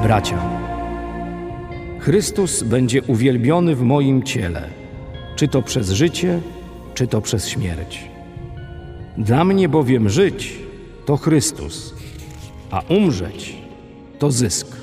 Bracia, 0.03 0.43
Chrystus 2.01 2.63
będzie 2.63 3.03
uwielbiony 3.03 3.77
w 3.77 3.83
moim 3.83 4.23
ciele, 4.23 4.69
czy 5.37 5.49
to 5.49 5.63
przez 5.63 5.91
życie, 5.91 6.41
czy 6.95 7.07
to 7.07 7.21
przez 7.21 7.49
śmierć. 7.49 8.12
Dla 9.19 9.45
mnie 9.45 9.69
bowiem 9.69 10.09
żyć 10.09 10.59
to 11.07 11.17
Chrystus, 11.17 11.95
a 12.71 12.83
umrzeć 12.89 13.57
to 14.19 14.31
zysk. 14.31 14.77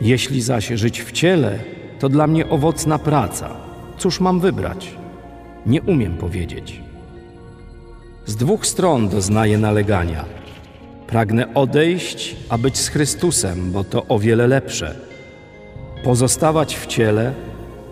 Jeśli 0.00 0.42
zaś 0.42 0.68
żyć 0.68 1.02
w 1.02 1.12
ciele, 1.12 1.58
to 1.98 2.08
dla 2.08 2.26
mnie 2.26 2.48
owocna 2.48 2.98
praca. 2.98 3.50
Cóż 3.98 4.20
mam 4.20 4.40
wybrać? 4.40 4.94
Nie 5.66 5.82
umiem 5.82 6.16
powiedzieć. 6.16 6.80
Z 8.26 8.36
dwóch 8.36 8.66
stron 8.66 9.08
doznaję 9.08 9.58
nalegania. 9.58 10.24
Pragnę 11.06 11.54
odejść, 11.54 12.36
a 12.48 12.58
być 12.58 12.78
z 12.78 12.88
Chrystusem, 12.88 13.72
bo 13.72 13.84
to 13.84 14.06
o 14.06 14.18
wiele 14.18 14.46
lepsze. 14.46 14.94
Pozostawać 16.04 16.76
w 16.76 16.86
ciele 16.86 17.32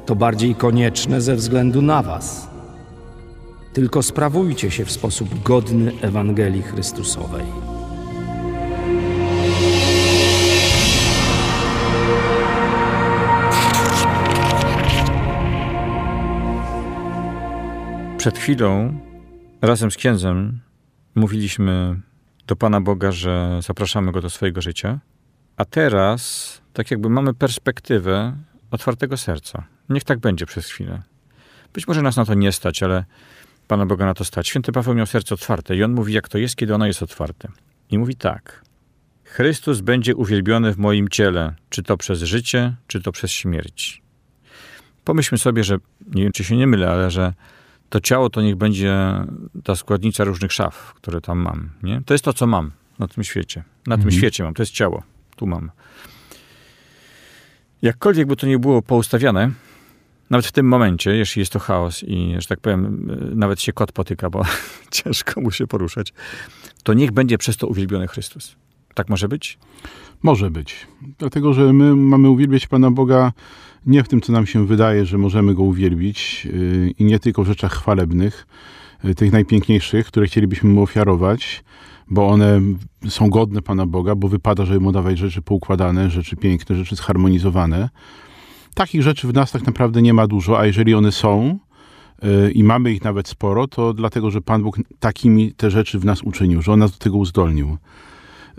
to 0.07 0.17
bardziej 0.17 0.55
konieczne 0.55 1.21
ze 1.21 1.37
względu 1.37 1.83
na 1.83 2.03
Was. 2.03 2.52
Tylko 3.73 4.03
sprawujcie 4.03 4.71
się 4.71 4.85
w 4.85 4.91
sposób 4.91 5.43
godny 5.43 5.93
Ewangelii 6.01 6.63
Chrystusowej. 6.63 7.45
Przed 18.19 18.39
chwilą 18.39 18.99
razem 19.63 19.91
z 19.91 19.97
księdzem 19.97 20.61
mówiliśmy 21.15 22.01
do 22.47 22.57
Pana 22.57 22.81
Boga, 22.81 23.13
że 23.13 23.59
zapraszamy 23.63 24.13
Go 24.13 24.21
do 24.21 24.31
swojego 24.31 24.61
życia, 24.61 24.99
a 25.57 25.65
teraz 25.65 26.61
tak 26.73 26.91
jakby 26.91 27.09
mamy 27.09 27.35
perspektywę 27.35 28.37
otwartego 28.71 29.17
serca. 29.17 29.65
Niech 29.89 30.05
tak 30.05 30.19
będzie 30.19 30.47
przez 30.47 30.67
chwilę. 30.67 31.03
Być 31.73 31.89
może 31.89 32.03
nas 32.03 32.17
na 32.17 32.25
to 32.25 32.35
nie 32.35 32.53
stać, 32.53 32.83
ale 32.83 33.05
Pana 33.73 33.87
Boga 33.87 34.07
na 34.07 34.15
to 34.15 34.25
stać. 34.25 34.49
Święty 34.49 34.73
Paweł 34.73 34.95
miał 34.95 35.07
serce 35.07 35.35
otwarte 35.35 35.77
i 35.77 35.83
on 35.83 35.93
mówi, 35.93 36.13
jak 36.13 36.29
to 36.29 36.39
jest, 36.39 36.57
kiedy 36.57 36.75
ono 36.75 36.87
jest 36.87 37.03
otwarte. 37.03 37.49
I 37.91 37.99
mówi 37.99 38.17
tak. 38.17 38.65
Chrystus 39.25 39.81
będzie 39.81 40.17
uwielbiony 40.17 40.73
w 40.73 40.79
moim 40.79 41.09
ciele, 41.09 41.55
czy 41.69 41.83
to 41.83 41.97
przez 41.97 42.23
życie, 42.23 42.75
czy 42.87 43.03
to 43.03 43.13
przez 43.13 43.31
śmierć. 43.31 44.03
Pomyślmy 45.05 45.39
sobie, 45.39 45.65
że 45.65 45.79
nie 46.15 46.23
wiem, 46.23 46.33
czy 46.33 46.45
się 46.45 46.57
nie 46.57 46.67
mylę, 46.67 46.91
ale 46.91 47.11
że 47.11 47.35
to 47.89 48.01
ciało 48.01 48.31
to 48.31 48.43
niech 48.43 48.57
będzie 48.57 48.95
ta 49.65 49.77
składnica 49.77 50.25
różnych 50.25 50.53
szaf, 50.53 50.95
które 50.95 51.21
tam 51.21 51.39
mam. 51.39 51.71
Nie? 51.83 52.03
To 52.07 52.15
jest 52.15 52.25
to, 52.25 52.33
co 52.33 52.47
mam 52.47 52.71
na 52.99 53.09
tym 53.09 53.25
świecie. 53.25 53.65
Na 53.87 53.95
mhm. 53.95 54.11
tym 54.11 54.19
świecie 54.19 54.45
mam. 54.45 54.55
To 54.55 54.63
jest 54.63 54.73
ciało. 54.73 55.03
Tu 55.37 55.47
mam. 55.47 55.71
Jakkolwiek 57.83 58.27
by 58.27 58.37
to 58.37 58.47
nie 58.47 58.59
było 58.59 58.83
poustawiane, 58.83 59.51
nawet 60.33 60.47
w 60.47 60.53
tym 60.53 60.69
momencie, 60.69 61.17
jeśli 61.17 61.41
jest 61.41 61.53
to 61.53 61.59
chaos 61.59 62.03
i, 62.03 62.35
że 62.39 62.49
tak 62.49 62.61
powiem, 62.61 63.11
nawet 63.35 63.61
się 63.61 63.73
kot 63.73 63.93
potyka, 63.93 64.31
bo 64.31 64.43
ciężko 64.91 65.41
mu 65.41 65.51
się 65.51 65.67
poruszać, 65.67 66.13
to 66.83 66.95
niech 66.95 67.13
będzie 67.13 67.39
przez 67.39 67.57
to 67.57 67.67
uwielbiony 67.67 68.09
Chrystus. 68.09 68.57
Tak 68.95 69.09
może 69.09 69.29
być? 69.29 69.59
Może 70.23 70.51
być. 70.51 70.87
Dlatego, 71.19 71.53
że 71.53 71.73
my 71.73 71.97
mamy 71.97 72.31
uwielbiać 72.31 72.67
Pana 72.67 72.91
Boga 72.91 73.33
nie 73.87 74.05
w 74.05 74.09
tym, 74.09 74.21
co 74.21 74.33
nam 74.33 74.47
się 74.47 74.67
wydaje, 74.67 75.07
że 75.07 75.19
możemy 75.19 75.55
Go 75.55 75.63
uwielbić 75.63 76.45
yy, 76.45 76.91
i 76.99 77.05
nie 77.05 77.19
tylko 77.19 77.43
w 77.43 77.47
rzeczach 77.47 77.73
chwalebnych, 77.73 78.47
yy, 79.05 79.15
tych 79.15 79.33
najpiękniejszych, 79.33 80.07
które 80.07 80.27
chcielibyśmy 80.27 80.71
Mu 80.71 80.83
ofiarować, 80.83 81.65
bo 82.11 82.29
one 82.29 82.61
są 83.09 83.31
godne 83.31 83.63
Pana 83.63 83.87
Boga, 83.87 84.15
bo 84.15 84.29
wypada, 84.29 84.65
żeby 84.65 84.81
Mu 84.81 84.93
dawać 84.93 85.19
rzeczy 85.19 85.43
poukładane, 85.43 86.11
rzeczy 86.11 86.37
piękne, 86.37 86.77
rzeczy 86.77 86.97
zharmonizowane. 86.97 87.89
Takich 88.75 89.03
rzeczy 89.03 89.29
w 89.29 89.35
nas 89.35 89.53
tak 89.53 89.67
naprawdę 89.67 90.03
nie 90.03 90.15
ma 90.15 90.27
dużo, 90.27 90.59
a 90.59 90.67
jeżeli 90.67 90.95
one 90.95 91.13
są, 91.13 91.59
yy, 92.23 92.51
i 92.51 92.65
mamy 92.65 92.93
ich 92.93 93.05
nawet 93.05 93.29
sporo, 93.29 93.69
to 93.69 93.95
dlatego, 93.95 94.31
że 94.31 94.41
Pan 94.41 94.63
Bóg 94.63 94.77
takimi 94.99 95.53
te 95.53 95.71
rzeczy 95.71 95.99
w 95.99 96.05
nas 96.05 96.23
uczynił, 96.23 96.63
że 96.63 96.73
On 96.73 96.79
nas 96.79 96.93
do 96.93 96.99
tego 96.99 97.17
uzdolnił. 97.17 97.79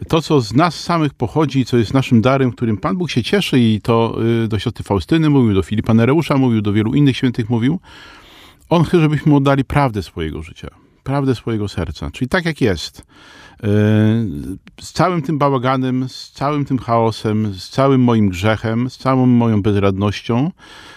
To, 0.08 0.22
co 0.22 0.42
z 0.42 0.54
nas 0.54 0.80
samych 0.80 1.14
pochodzi, 1.14 1.66
co 1.66 1.78
jest 1.78 1.94
naszym 1.94 2.22
darem, 2.22 2.52
którym 2.52 2.78
Pan 2.78 2.98
Bóg 2.98 3.12
się 3.12 3.24
cieszy 3.24 3.60
i 3.60 3.82
to 3.82 4.18
y, 4.44 4.48
do 4.48 4.60
siostry 4.60 4.84
Faustyny 4.84 5.30
mówił, 5.30 5.54
do 5.54 5.64
Filipa 5.64 5.94
Nereusza 5.94 6.38
mówił, 6.38 6.62
do 6.62 6.74
wielu 6.74 6.94
innych 6.94 7.18
świętych 7.18 7.50
mówił, 7.50 7.80
On 8.70 8.84
chce, 8.84 9.00
żebyśmy 9.00 9.36
oddali 9.36 9.66
prawdę 9.66 10.04
swojego 10.04 10.42
życia, 10.42 10.83
prawdę 11.04 11.36
swojego 11.36 11.68
serca, 11.68 12.12
czyli 12.12 12.30
tak 12.30 12.46
jak 12.46 12.62
jest. 12.62 13.00
Y, 13.00 13.06
z 14.82 14.94
całym 14.94 15.22
tym 15.22 15.38
bałaganem, 15.38 16.10
z 16.10 16.32
całym 16.32 16.66
tym 16.66 16.78
chaosem, 16.78 17.54
z 17.54 17.70
całym 17.70 18.02
moim 18.02 18.30
grzechem, 18.30 18.90
z 18.90 18.98
całą 18.98 19.26
moją 19.26 19.62
bezradnością, 19.62 20.52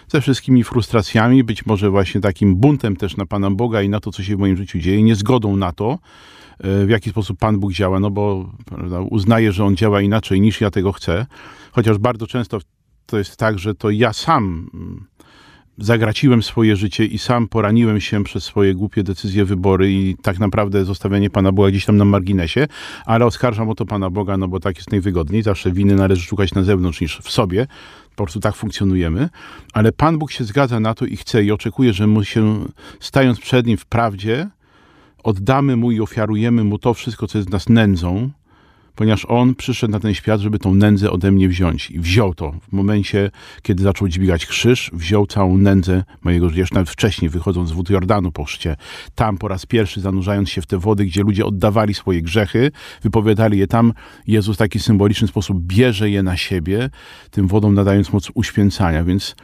ze 0.08 0.20
wszystkimi 0.20 0.64
frustracjami, 0.64 1.44
być 1.44 1.66
może 1.66 1.90
właśnie 1.90 2.20
takim 2.20 2.56
buntem 2.56 2.96
też 2.96 3.16
na 3.16 3.26
Pana 3.26 3.50
Boga 3.50 3.82
i 3.82 3.88
na 3.88 4.00
to, 4.00 4.12
co 4.12 4.22
się 4.22 4.36
w 4.36 4.38
moim 4.38 4.56
życiu 4.56 4.78
dzieje, 4.78 5.02
niezgodą 5.02 5.56
na 5.56 5.72
to, 5.72 5.98
w 6.60 6.86
jaki 6.88 7.10
sposób 7.10 7.38
Pan 7.38 7.58
Bóg 7.58 7.72
działa, 7.72 8.00
no 8.00 8.10
bo 8.10 8.52
prawda, 8.64 9.00
uznaję, 9.00 9.52
że 9.52 9.64
On 9.64 9.76
działa 9.76 10.00
inaczej 10.00 10.40
niż 10.40 10.60
ja 10.60 10.70
tego 10.70 10.92
chcę, 10.92 11.26
chociaż 11.72 11.98
bardzo 11.98 12.26
często 12.26 12.58
to 13.06 13.18
jest 13.18 13.36
tak, 13.36 13.58
że 13.58 13.74
to 13.74 13.90
ja 13.90 14.12
sam 14.12 14.70
mm, 14.74 15.04
zagraciłem 15.78 16.42
swoje 16.42 16.76
życie 16.76 17.04
i 17.04 17.18
sam 17.18 17.48
poraniłem 17.48 18.00
się 18.00 18.24
przez 18.24 18.44
swoje 18.44 18.74
głupie 18.74 19.02
decyzje, 19.02 19.44
wybory 19.44 19.92
i 19.92 20.16
tak 20.22 20.38
naprawdę 20.38 20.84
zostawianie 20.84 21.30
Pana 21.30 21.52
Boga 21.52 21.70
gdzieś 21.70 21.84
tam 21.84 21.96
na 21.96 22.04
marginesie, 22.04 22.66
ale 23.06 23.26
oskarżam 23.26 23.68
o 23.68 23.74
to 23.74 23.86
Pana 23.86 24.10
Boga, 24.10 24.36
no 24.36 24.48
bo 24.48 24.60
tak 24.60 24.76
jest 24.76 24.90
najwygodniej. 24.90 25.42
Zawsze 25.42 25.72
winy 25.72 25.94
należy 25.94 26.22
szukać 26.22 26.54
na 26.54 26.62
zewnątrz 26.62 27.00
niż 27.00 27.18
w 27.18 27.30
sobie. 27.30 27.66
Po 28.16 28.24
prostu 28.24 28.40
tak 28.40 28.56
funkcjonujemy. 28.56 29.28
Ale 29.72 29.92
Pan 29.92 30.18
Bóg 30.18 30.32
się 30.32 30.44
zgadza 30.44 30.80
na 30.80 30.94
to 30.94 31.06
i 31.06 31.16
chce 31.16 31.44
i 31.44 31.52
oczekuje, 31.52 31.92
że 31.92 32.06
mu 32.06 32.24
się, 32.24 32.64
stając 33.00 33.40
przed 33.40 33.66
Nim 33.66 33.76
w 33.76 33.86
prawdzie, 33.86 34.48
oddamy 35.22 35.76
Mu 35.76 35.92
i 35.92 36.00
ofiarujemy 36.00 36.64
Mu 36.64 36.78
to 36.78 36.94
wszystko, 36.94 37.26
co 37.26 37.38
jest 37.38 37.50
nas 37.50 37.68
nędzą, 37.68 38.30
ponieważ 38.96 39.26
On 39.28 39.54
przyszedł 39.54 39.92
na 39.92 40.00
ten 40.00 40.14
świat, 40.14 40.40
żeby 40.40 40.58
tą 40.58 40.74
nędzę 40.74 41.10
ode 41.10 41.32
mnie 41.32 41.48
wziąć. 41.48 41.90
I 41.90 42.00
wziął 42.00 42.34
to. 42.34 42.52
W 42.68 42.72
momencie, 42.72 43.30
kiedy 43.62 43.82
zaczął 43.82 44.08
dźwigać 44.08 44.46
krzyż, 44.46 44.90
wziął 44.92 45.26
całą 45.26 45.58
nędzę 45.58 46.04
mojego 46.24 46.48
życia. 46.48 46.60
Już 46.60 46.72
nawet 46.72 46.90
wcześniej, 46.90 47.28
wychodząc 47.28 47.68
z 47.68 47.72
wód 47.72 47.90
Jordanu 47.90 48.32
po 48.32 48.44
chrzcie, 48.44 48.76
tam 49.14 49.38
po 49.38 49.48
raz 49.48 49.66
pierwszy 49.66 50.00
zanurzając 50.00 50.50
się 50.50 50.62
w 50.62 50.66
te 50.66 50.78
wody, 50.78 51.04
gdzie 51.04 51.22
ludzie 51.22 51.46
oddawali 51.46 51.94
swoje 51.94 52.22
grzechy, 52.22 52.70
wypowiadali 53.02 53.58
je 53.58 53.66
tam, 53.66 53.92
Jezus 54.26 54.56
w 54.56 54.58
taki 54.58 54.80
symboliczny 54.80 55.28
sposób 55.28 55.62
bierze 55.62 56.10
je 56.10 56.22
na 56.22 56.36
siebie, 56.36 56.90
tym 57.30 57.46
wodą 57.46 57.72
nadając 57.72 58.12
moc 58.12 58.30
uświęcania. 58.34 59.04
Więc 59.04 59.36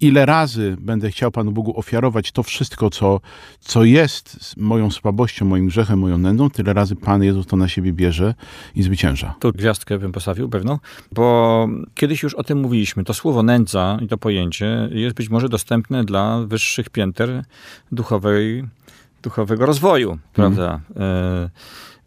ile 0.00 0.26
razy 0.26 0.76
będę 0.80 1.10
chciał 1.10 1.30
Panu 1.30 1.52
Bogu 1.52 1.78
ofiarować 1.78 2.32
to 2.32 2.42
wszystko, 2.42 2.90
co, 2.90 3.20
co 3.60 3.84
jest 3.84 4.54
moją 4.56 4.90
słabością, 4.90 5.44
moim 5.44 5.66
grzechem, 5.66 5.98
moją 5.98 6.18
nędzą, 6.18 6.50
tyle 6.50 6.72
razy 6.72 6.96
Pan 6.96 7.22
Jezus 7.22 7.46
to 7.46 7.56
na 7.56 7.68
siebie 7.68 7.92
bierze 7.92 8.34
i 8.74 8.82
zwycięża. 8.82 9.34
Tu 9.40 9.52
gwiazdkę 9.52 9.98
bym 9.98 10.12
postawił 10.12 10.48
pewną, 10.48 10.78
bo 11.12 11.68
kiedyś 11.94 12.22
już 12.22 12.34
o 12.34 12.44
tym 12.44 12.60
mówiliśmy. 12.60 13.04
To 13.04 13.14
słowo 13.14 13.42
nędza 13.42 13.98
i 14.02 14.08
to 14.08 14.18
pojęcie 14.18 14.88
jest 14.92 15.16
być 15.16 15.28
może 15.28 15.48
dostępne 15.48 16.04
dla 16.04 16.40
wyższych 16.46 16.90
pięter 16.90 17.44
duchowej, 17.92 18.64
duchowego 19.22 19.66
rozwoju, 19.66 20.18
prawda? 20.32 20.80
E, 20.96 21.50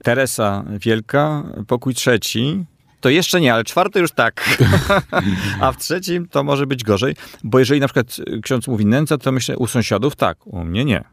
Teresa 0.04 0.64
Wielka, 0.80 1.44
pokój 1.68 1.94
trzeci, 1.94 2.66
to 3.02 3.10
jeszcze 3.10 3.42
nie, 3.42 3.54
ale 3.54 3.64
czwarty 3.64 4.00
już 4.00 4.12
tak. 4.12 4.60
A 5.62 5.72
w 5.72 5.78
trzecim 5.78 6.28
to 6.28 6.44
może 6.44 6.68
być 6.68 6.84
gorzej, 6.84 7.16
bo 7.44 7.60
jeżeli 7.60 7.82
na 7.82 7.88
przykład 7.88 8.18
ksiądz 8.44 8.68
mówi 8.68 8.86
nędza, 8.86 9.18
to 9.18 9.32
myślę 9.32 9.58
u 9.58 9.68
sąsiadów 9.68 10.16
tak, 10.16 10.48
u 10.48 10.64
mnie 10.64 10.86
nie. 10.86 11.04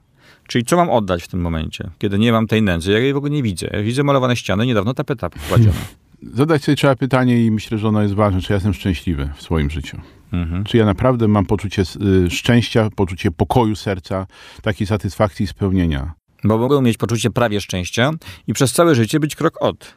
Czyli 0.48 0.64
co 0.64 0.76
mam 0.76 0.90
oddać 0.90 1.22
w 1.22 1.28
tym 1.28 1.40
momencie, 1.40 1.90
kiedy 1.98 2.18
nie 2.18 2.32
mam 2.32 2.46
tej 2.46 2.62
nędzy? 2.62 2.92
Ja 2.92 2.98
jej 2.98 3.12
w 3.12 3.16
ogóle 3.16 3.30
nie 3.30 3.42
widzę. 3.42 3.70
Ja 3.72 3.82
widzę 3.82 4.02
malowane 4.02 4.36
ściany, 4.36 4.66
niedawno 4.66 4.94
tapeta 4.94 5.28
kładziona. 5.48 5.72
Zadać 6.34 6.64
sobie 6.64 6.76
trzeba 6.76 6.96
pytanie 6.96 7.44
i 7.44 7.50
myślę, 7.50 7.78
że 7.78 7.88
ono 7.88 8.02
jest 8.02 8.14
ważne, 8.14 8.40
czy 8.40 8.52
ja 8.52 8.54
jestem 8.54 8.74
szczęśliwy 8.74 9.30
w 9.36 9.42
swoim 9.42 9.70
życiu. 9.70 10.00
Mhm. 10.32 10.64
Czy 10.64 10.76
ja 10.76 10.84
naprawdę 10.84 11.28
mam 11.28 11.46
poczucie 11.46 11.82
y, 12.26 12.30
szczęścia, 12.30 12.88
poczucie 12.96 13.30
pokoju 13.30 13.76
serca, 13.76 14.26
takiej 14.62 14.86
satysfakcji 14.86 15.44
i 15.44 15.46
spełnienia. 15.46 16.12
Bo 16.44 16.58
mogą 16.58 16.80
mieć 16.80 16.96
poczucie 16.96 17.30
prawie 17.30 17.60
szczęścia 17.60 18.10
i 18.46 18.52
przez 18.52 18.72
całe 18.72 18.94
życie 18.94 19.20
być 19.20 19.36
krok 19.36 19.62
od. 19.62 19.94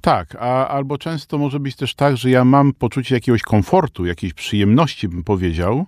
Tak, 0.00 0.36
a, 0.40 0.68
albo 0.68 0.98
często 0.98 1.38
może 1.38 1.60
być 1.60 1.76
też 1.76 1.94
tak, 1.94 2.16
że 2.16 2.30
ja 2.30 2.44
mam 2.44 2.72
poczucie 2.72 3.14
jakiegoś 3.14 3.42
komfortu, 3.42 4.06
jakiejś 4.06 4.32
przyjemności, 4.32 5.08
bym 5.08 5.24
powiedział, 5.24 5.86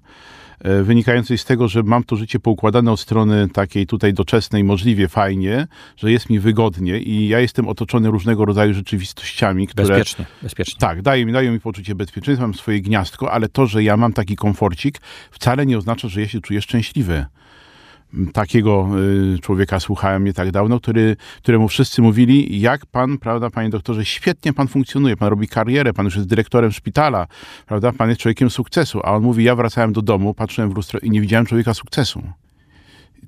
e, 0.60 0.82
wynikającej 0.82 1.38
z 1.38 1.44
tego, 1.44 1.68
że 1.68 1.82
mam 1.82 2.04
to 2.04 2.16
życie 2.16 2.40
poukładane 2.40 2.92
od 2.92 3.00
strony 3.00 3.48
takiej 3.48 3.86
tutaj 3.86 4.14
doczesnej, 4.14 4.64
możliwie 4.64 5.08
fajnie, 5.08 5.66
że 5.96 6.12
jest 6.12 6.30
mi 6.30 6.40
wygodnie 6.40 7.00
i 7.00 7.28
ja 7.28 7.40
jestem 7.40 7.68
otoczony 7.68 8.10
różnego 8.10 8.44
rodzaju 8.44 8.74
rzeczywistościami, 8.74 9.66
które... 9.66 9.88
Bezpiecznie, 9.88 10.26
bezpiecznie. 10.42 10.80
Tak, 10.80 11.02
dają 11.02 11.26
mi, 11.26 11.32
dają 11.32 11.52
mi 11.52 11.60
poczucie 11.60 11.94
bezpieczeństwa, 11.94 12.46
mam 12.46 12.54
swoje 12.54 12.80
gniazdko, 12.80 13.32
ale 13.32 13.48
to, 13.48 13.66
że 13.66 13.82
ja 13.82 13.96
mam 13.96 14.12
taki 14.12 14.36
komforcik, 14.36 15.00
wcale 15.30 15.66
nie 15.66 15.78
oznacza, 15.78 16.08
że 16.08 16.20
ja 16.20 16.28
się 16.28 16.40
czuję 16.40 16.62
szczęśliwy 16.62 17.26
takiego 18.32 18.88
y, 19.34 19.38
człowieka 19.38 19.80
słuchałem 19.80 20.24
nie 20.24 20.32
tak 20.32 20.50
dawno, 20.50 20.80
który, 20.80 21.16
któremu 21.42 21.68
wszyscy 21.68 22.02
mówili, 22.02 22.60
jak 22.60 22.86
pan, 22.86 23.18
prawda, 23.18 23.50
panie 23.50 23.70
doktorze, 23.70 24.04
świetnie 24.04 24.52
pan 24.52 24.68
funkcjonuje, 24.68 25.16
pan 25.16 25.28
robi 25.28 25.48
karierę, 25.48 25.92
pan 25.92 26.04
już 26.04 26.16
jest 26.16 26.28
dyrektorem 26.28 26.72
szpitala, 26.72 27.26
prawda, 27.66 27.92
pan 27.92 28.08
jest 28.08 28.20
człowiekiem 28.20 28.50
sukcesu, 28.50 29.00
a 29.04 29.12
on 29.12 29.22
mówi, 29.22 29.44
ja 29.44 29.56
wracałem 29.56 29.92
do 29.92 30.02
domu, 30.02 30.34
patrzyłem 30.34 30.70
w 30.70 30.76
lustro 30.76 31.00
i 31.00 31.10
nie 31.10 31.20
widziałem 31.20 31.46
człowieka 31.46 31.74
sukcesu. 31.74 32.22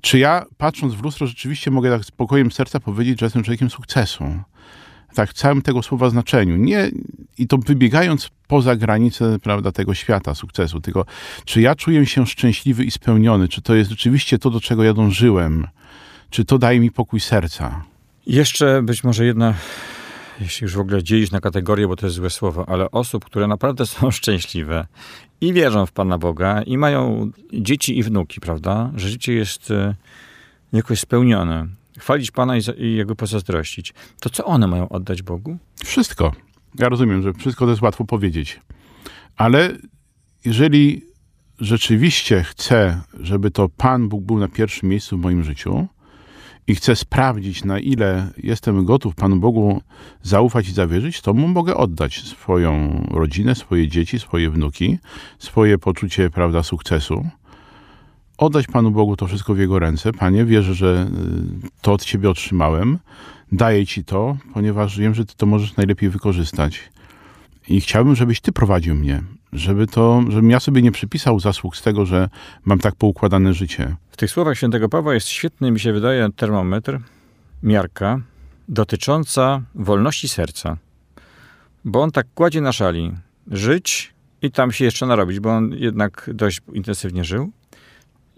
Czy 0.01 0.19
ja, 0.19 0.45
patrząc 0.57 0.93
w 0.93 1.03
lustro, 1.03 1.27
rzeczywiście 1.27 1.71
mogę 1.71 1.89
tak 1.89 2.05
spokojem 2.05 2.51
serca 2.51 2.79
powiedzieć, 2.79 3.19
że 3.19 3.25
jestem 3.25 3.43
człowiekiem 3.43 3.69
sukcesu? 3.69 4.25
tak 5.13 5.29
w 5.29 5.33
całym 5.33 5.61
tego 5.61 5.83
słowa 5.83 6.09
znaczeniu. 6.09 6.57
Nie, 6.57 6.91
I 7.37 7.47
to 7.47 7.57
wybiegając 7.57 8.29
poza 8.53 8.75
granice 8.75 9.39
prawda, 9.39 9.71
tego 9.71 9.93
świata, 9.93 10.35
sukcesu, 10.35 10.81
tylko 10.81 11.05
czy 11.45 11.61
ja 11.61 11.75
czuję 11.75 12.05
się 12.05 12.27
szczęśliwy 12.27 12.83
i 12.83 12.91
spełniony, 12.91 13.47
czy 13.47 13.61
to 13.61 13.75
jest 13.75 13.89
rzeczywiście 13.89 14.39
to, 14.39 14.49
do 14.49 14.61
czego 14.61 14.83
ja 14.83 14.93
dążyłem, 14.93 15.67
czy 16.29 16.45
to 16.45 16.57
daje 16.57 16.79
mi 16.79 16.91
pokój 16.91 17.19
serca. 17.19 17.83
Jeszcze 18.27 18.81
być 18.81 19.03
może 19.03 19.25
jedna, 19.25 19.53
jeśli 20.41 20.65
już 20.65 20.75
w 20.75 20.79
ogóle 20.79 21.03
dzielić 21.03 21.31
na 21.31 21.41
kategorie, 21.41 21.87
bo 21.87 21.95
to 21.95 22.05
jest 22.05 22.15
złe 22.15 22.29
słowo, 22.29 22.69
ale 22.69 22.91
osób, 22.91 23.25
które 23.25 23.47
naprawdę 23.47 23.85
są 23.95 24.11
szczęśliwe 24.11 24.87
i 25.41 25.53
wierzą 25.53 25.85
w 25.85 25.91
Pana 25.91 26.17
Boga 26.17 26.61
i 26.61 26.77
mają 26.77 27.31
dzieci 27.53 27.97
i 27.97 28.03
wnuki, 28.03 28.41
prawda, 28.41 28.91
że 28.95 29.09
życie 29.09 29.33
jest 29.33 29.71
e, 29.71 29.95
jakoś 30.73 30.99
spełnione 30.99 31.67
chwalić 31.99 32.31
Pana 32.31 32.57
i, 32.57 32.61
i 32.77 32.95
Jego 32.95 33.15
pozazdrościć, 33.15 33.93
to 34.19 34.29
co 34.29 34.45
one 34.45 34.67
mają 34.67 34.89
oddać 34.89 35.21
Bogu? 35.21 35.57
Wszystko. 35.85 36.31
Ja 36.79 36.89
rozumiem, 36.89 37.21
że 37.21 37.33
wszystko 37.33 37.65
to 37.65 37.71
jest 37.71 37.81
łatwo 37.81 38.05
powiedzieć. 38.05 38.59
Ale 39.37 39.77
jeżeli 40.45 41.01
rzeczywiście 41.59 42.43
chcę, 42.43 43.01
żeby 43.19 43.51
to 43.51 43.69
Pan 43.69 44.09
Bóg 44.09 44.23
był 44.23 44.39
na 44.39 44.47
pierwszym 44.47 44.89
miejscu 44.89 45.17
w 45.17 45.21
moim 45.21 45.43
życiu 45.43 45.87
i 46.67 46.75
chcę 46.75 46.95
sprawdzić, 46.95 47.63
na 47.63 47.79
ile 47.79 48.31
jestem 48.37 48.85
gotów 48.85 49.15
Panu 49.15 49.35
Bogu 49.35 49.81
zaufać 50.21 50.67
i 50.69 50.73
zawierzyć, 50.73 51.21
to 51.21 51.33
mu 51.33 51.47
mogę 51.47 51.75
oddać 51.75 52.21
swoją 52.21 53.01
rodzinę, 53.11 53.55
swoje 53.55 53.87
dzieci, 53.87 54.19
swoje 54.19 54.49
wnuki, 54.49 54.97
swoje 55.39 55.77
poczucie, 55.77 56.29
prawda, 56.29 56.63
sukcesu 56.63 57.25
oddać 58.37 58.67
Panu 58.67 58.91
Bogu 58.91 59.15
to 59.15 59.27
wszystko 59.27 59.53
w 59.53 59.59
Jego 59.59 59.79
ręce. 59.79 60.13
Panie, 60.13 60.45
wierzę, 60.45 60.73
że 60.73 61.07
y, 61.65 61.69
to 61.81 61.93
od 61.93 62.03
Ciebie 62.05 62.29
otrzymałem. 62.29 62.99
Daję 63.53 63.85
Ci 63.85 64.03
to, 64.03 64.37
ponieważ 64.53 64.99
wiem, 64.99 65.13
że 65.13 65.25
Ty 65.25 65.35
to 65.37 65.45
możesz 65.45 65.75
najlepiej 65.75 66.09
wykorzystać. 66.09 66.89
I 67.67 67.81
chciałbym, 67.81 68.15
żebyś 68.15 68.41
Ty 68.41 68.51
prowadził 68.51 68.95
mnie, 68.95 69.23
żeby 69.53 69.87
to, 69.87 70.23
żebym 70.29 70.49
ja 70.49 70.59
sobie 70.59 70.81
nie 70.81 70.91
przypisał 70.91 71.39
zasług 71.39 71.75
z 71.77 71.81
tego, 71.81 72.05
że 72.05 72.29
mam 72.65 72.79
tak 72.79 72.95
poukładane 72.95 73.53
życie. 73.53 73.95
W 74.09 74.17
tych 74.17 74.31
słowach 74.31 74.57
świętego 74.57 74.89
Pawła 74.89 75.13
jest 75.13 75.27
świetny, 75.27 75.71
mi 75.71 75.79
się 75.79 75.93
wydaje, 75.93 76.29
termometr, 76.35 76.99
miarka 77.63 78.19
dotycząca 78.69 79.61
wolności 79.75 80.29
serca. 80.29 80.77
Bo 81.85 82.01
on 82.01 82.11
tak 82.11 82.27
kładzie 82.35 82.61
na 82.61 82.71
szali 82.71 83.11
żyć 83.47 84.13
i 84.41 84.51
tam 84.51 84.71
się 84.71 84.85
jeszcze 84.85 85.05
narobić, 85.05 85.39
bo 85.39 85.49
on 85.49 85.73
jednak 85.77 86.29
dość 86.33 86.61
intensywnie 86.73 87.23
żył 87.23 87.51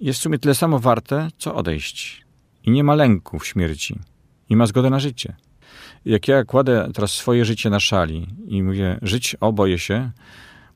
jest 0.01 0.19
w 0.19 0.23
sumie 0.23 0.39
tyle 0.39 0.55
samo 0.55 0.79
warte, 0.79 1.29
co 1.37 1.55
odejść. 1.55 2.25
I 2.63 2.71
nie 2.71 2.83
ma 2.83 2.95
lęku 2.95 3.39
w 3.39 3.47
śmierci. 3.47 3.99
I 4.49 4.55
ma 4.55 4.65
zgodę 4.65 4.89
na 4.89 4.99
życie. 4.99 5.35
Jak 6.05 6.27
ja 6.27 6.43
kładę 6.43 6.89
teraz 6.93 7.11
swoje 7.11 7.45
życie 7.45 7.69
na 7.69 7.79
szali 7.79 8.27
i 8.47 8.63
mówię, 8.63 8.97
żyć 9.01 9.35
oboje 9.39 9.79
się, 9.79 10.11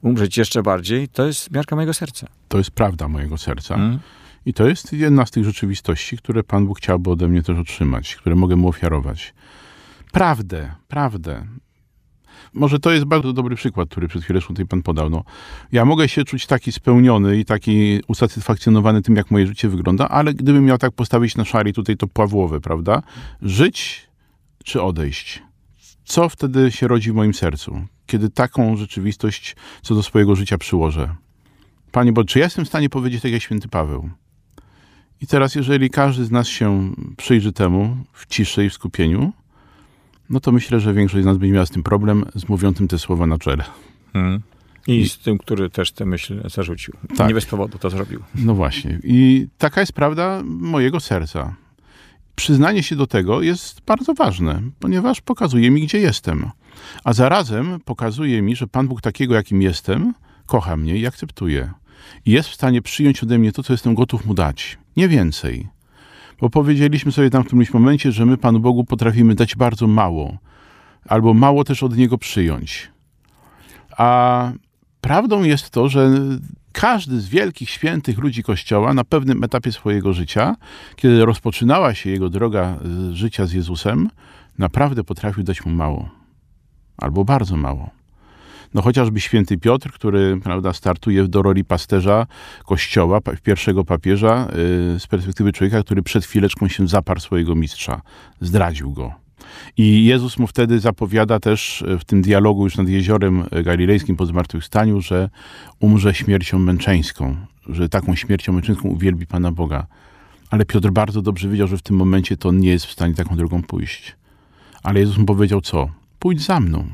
umrzeć 0.01 0.37
jeszcze 0.37 0.63
bardziej, 0.63 1.07
to 1.07 1.25
jest 1.25 1.51
miarka 1.51 1.75
mojego 1.75 1.93
serca. 1.93 2.27
To 2.47 2.57
jest 2.57 2.71
prawda 2.71 3.07
mojego 3.07 3.37
serca. 3.37 3.75
Mm. 3.75 3.99
I 4.45 4.53
to 4.53 4.67
jest 4.67 4.93
jedna 4.93 5.25
z 5.25 5.31
tych 5.31 5.43
rzeczywistości, 5.43 6.17
które 6.17 6.43
Pan 6.43 6.65
Bóg 6.65 6.77
chciałby 6.77 7.11
ode 7.11 7.27
mnie 7.27 7.43
też 7.43 7.57
otrzymać, 7.57 8.15
które 8.15 8.35
mogę 8.35 8.55
mu 8.55 8.67
ofiarować. 8.67 9.33
Prawdę, 10.11 10.71
prawdę. 10.87 11.45
Może 12.53 12.79
to 12.79 12.91
jest 12.91 13.05
bardzo 13.05 13.33
dobry 13.33 13.55
przykład, 13.55 13.89
który 13.89 14.07
przed 14.07 14.23
chwilą 14.23 14.39
tutaj 14.39 14.65
pan 14.65 14.81
podał. 14.81 15.09
No, 15.09 15.23
ja 15.71 15.85
mogę 15.85 16.09
się 16.09 16.23
czuć 16.23 16.45
taki 16.45 16.71
spełniony 16.71 17.37
i 17.37 17.45
taki 17.45 18.01
usatysfakcjonowany 18.07 19.01
tym, 19.01 19.15
jak 19.15 19.31
moje 19.31 19.47
życie 19.47 19.69
wygląda, 19.69 20.09
ale 20.09 20.33
gdybym 20.33 20.65
miał 20.65 20.77
tak 20.77 20.91
postawić 20.91 21.35
na 21.35 21.45
szali 21.45 21.73
tutaj 21.73 21.97
to 21.97 22.07
Pawłowe, 22.07 22.61
prawda? 22.61 23.01
Żyć 23.41 24.07
czy 24.63 24.81
odejść? 24.81 25.43
Co 26.03 26.29
wtedy 26.29 26.71
się 26.71 26.87
rodzi 26.87 27.11
w 27.11 27.15
moim 27.15 27.33
sercu, 27.33 27.81
kiedy 28.05 28.29
taką 28.29 28.77
rzeczywistość 28.77 29.55
co 29.81 29.95
do 29.95 30.03
swojego 30.03 30.35
życia 30.35 30.57
przyłożę? 30.57 31.15
Panie, 31.91 32.11
bo 32.11 32.23
czy 32.23 32.39
ja 32.39 32.45
jestem 32.45 32.65
w 32.65 32.67
stanie 32.67 32.89
powiedzieć 32.89 33.21
tak 33.21 33.31
jak 33.31 33.41
święty 33.41 33.67
Paweł? 33.67 34.09
I 35.21 35.27
teraz, 35.27 35.55
jeżeli 35.55 35.89
każdy 35.89 36.25
z 36.25 36.31
nas 36.31 36.47
się 36.47 36.93
przyjrzy 37.17 37.53
temu 37.53 37.97
w 38.13 38.25
ciszy 38.27 38.65
i 38.65 38.69
w 38.69 38.73
skupieniu, 38.73 39.33
no 40.29 40.39
to 40.39 40.51
myślę, 40.51 40.79
że 40.79 40.93
większość 40.93 41.23
z 41.23 41.25
nas 41.25 41.37
będzie 41.37 41.53
miała 41.53 41.65
z 41.65 41.69
tym 41.69 41.83
problem, 41.83 42.25
z 42.35 42.49
mówiącym 42.49 42.87
te 42.87 42.99
słowa 42.99 43.27
na 43.27 43.37
czele. 43.37 43.63
Hmm. 44.13 44.41
I, 44.87 44.99
I, 44.99 45.09
z 45.09 45.17
tym, 45.17 45.37
który 45.37 45.69
też 45.69 45.91
tę 45.91 46.05
myśl 46.05 46.49
zarzucił. 46.49 46.93
Tak. 47.17 47.27
Nie 47.27 47.33
bez 47.33 47.45
powodu 47.45 47.77
to 47.77 47.89
zrobił. 47.89 48.23
No 48.35 48.55
właśnie. 48.55 48.99
I 49.03 49.47
taka 49.57 49.81
jest 49.81 49.93
prawda 49.93 50.41
mojego 50.45 50.99
serca. 50.99 51.55
Przyznanie 52.35 52.83
się 52.83 52.95
do 52.95 53.07
tego 53.07 53.41
jest 53.41 53.81
bardzo 53.81 54.13
ważne, 54.13 54.61
ponieważ 54.79 55.21
pokazuje 55.21 55.71
mi, 55.71 55.81
gdzie 55.81 55.99
jestem. 55.99 56.49
A 57.03 57.13
zarazem 57.13 57.79
pokazuje 57.85 58.41
mi, 58.41 58.55
że 58.55 58.67
Pan 58.67 58.87
Bóg 58.87 59.01
takiego, 59.01 59.35
jakim 59.35 59.61
jestem, 59.61 60.13
kocha 60.45 60.77
mnie 60.77 60.97
i 60.97 61.07
akceptuje. 61.07 61.71
I 62.25 62.31
jest 62.31 62.49
w 62.49 62.53
stanie 62.53 62.81
przyjąć 62.81 63.23
ode 63.23 63.37
mnie 63.37 63.51
to, 63.51 63.63
co 63.63 63.73
jestem 63.73 63.95
gotów 63.95 64.25
mu 64.25 64.33
dać. 64.33 64.77
Nie 64.97 65.07
więcej. 65.07 65.67
Bo 66.41 66.49
powiedzieliśmy 66.49 67.11
sobie 67.11 67.29
tam 67.29 67.43
w 67.43 67.45
którymś 67.45 67.73
momencie, 67.73 68.11
że 68.11 68.25
my 68.25 68.37
Panu 68.37 68.59
Bogu 68.59 68.83
potrafimy 68.83 69.35
dać 69.35 69.55
bardzo 69.55 69.87
mało, 69.87 70.37
albo 71.05 71.33
mało 71.33 71.63
też 71.63 71.83
od 71.83 71.97
Niego 71.97 72.17
przyjąć. 72.17 72.91
A 73.97 74.51
prawdą 75.01 75.43
jest 75.43 75.69
to, 75.69 75.89
że 75.89 76.11
każdy 76.71 77.19
z 77.19 77.29
wielkich, 77.29 77.69
świętych 77.69 78.17
ludzi 78.17 78.43
Kościoła 78.43 78.93
na 78.93 79.03
pewnym 79.03 79.43
etapie 79.43 79.71
swojego 79.71 80.13
życia, 80.13 80.55
kiedy 80.95 81.25
rozpoczynała 81.25 81.93
się 81.93 82.09
jego 82.09 82.29
droga 82.29 82.77
życia 83.11 83.45
z 83.45 83.51
Jezusem, 83.51 84.09
naprawdę 84.57 85.03
potrafił 85.03 85.43
dać 85.43 85.65
mu 85.65 85.71
mało. 85.71 86.09
albo 86.97 87.25
bardzo 87.25 87.57
mało. 87.57 87.98
No 88.73 88.81
chociażby 88.81 89.19
święty 89.19 89.57
Piotr, 89.57 89.91
który 89.91 90.39
prawda, 90.43 90.73
startuje 90.73 91.27
do 91.27 91.41
roli 91.41 91.65
pasterza 91.65 92.27
kościoła, 92.65 93.19
pierwszego 93.43 93.85
papieża, 93.85 94.47
y, 94.95 94.99
z 94.99 95.07
perspektywy 95.07 95.51
człowieka, 95.53 95.83
który 95.83 96.03
przed 96.03 96.25
chwileczką 96.25 96.67
się 96.67 96.87
zaparł 96.87 97.19
swojego 97.19 97.55
mistrza, 97.55 98.01
zdradził 98.41 98.91
go. 98.91 99.13
I 99.77 100.05
Jezus 100.05 100.39
mu 100.39 100.47
wtedy 100.47 100.79
zapowiada 100.79 101.39
też 101.39 101.83
w 101.99 102.05
tym 102.05 102.21
dialogu 102.21 102.63
już 102.63 102.77
nad 102.77 102.89
jeziorem 102.89 103.43
galilejskim 103.63 104.15
po 104.15 104.25
zmartwychwstaniu, 104.25 105.01
że 105.01 105.29
umrze 105.79 106.13
śmiercią 106.13 106.59
męczeńską, 106.59 107.35
że 107.69 107.89
taką 107.89 108.15
śmiercią 108.15 108.53
męczeńską 108.53 108.89
uwielbi 108.89 109.27
Pana 109.27 109.51
Boga. 109.51 109.87
Ale 110.49 110.65
Piotr 110.65 110.91
bardzo 110.91 111.21
dobrze 111.21 111.49
wiedział, 111.49 111.67
że 111.67 111.77
w 111.77 111.81
tym 111.81 111.95
momencie 111.95 112.37
to 112.37 112.51
nie 112.51 112.69
jest 112.69 112.85
w 112.85 112.91
stanie 112.91 113.13
taką 113.13 113.35
drogą 113.35 113.63
pójść. 113.63 114.15
Ale 114.83 114.99
Jezus 114.99 115.17
mu 115.17 115.25
powiedział 115.25 115.61
co? 115.61 115.89
Pójdź 116.19 116.45
za 116.45 116.59
mną, 116.59 116.85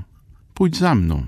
pójdź 0.54 0.78
za 0.78 0.96
mną. 0.96 1.24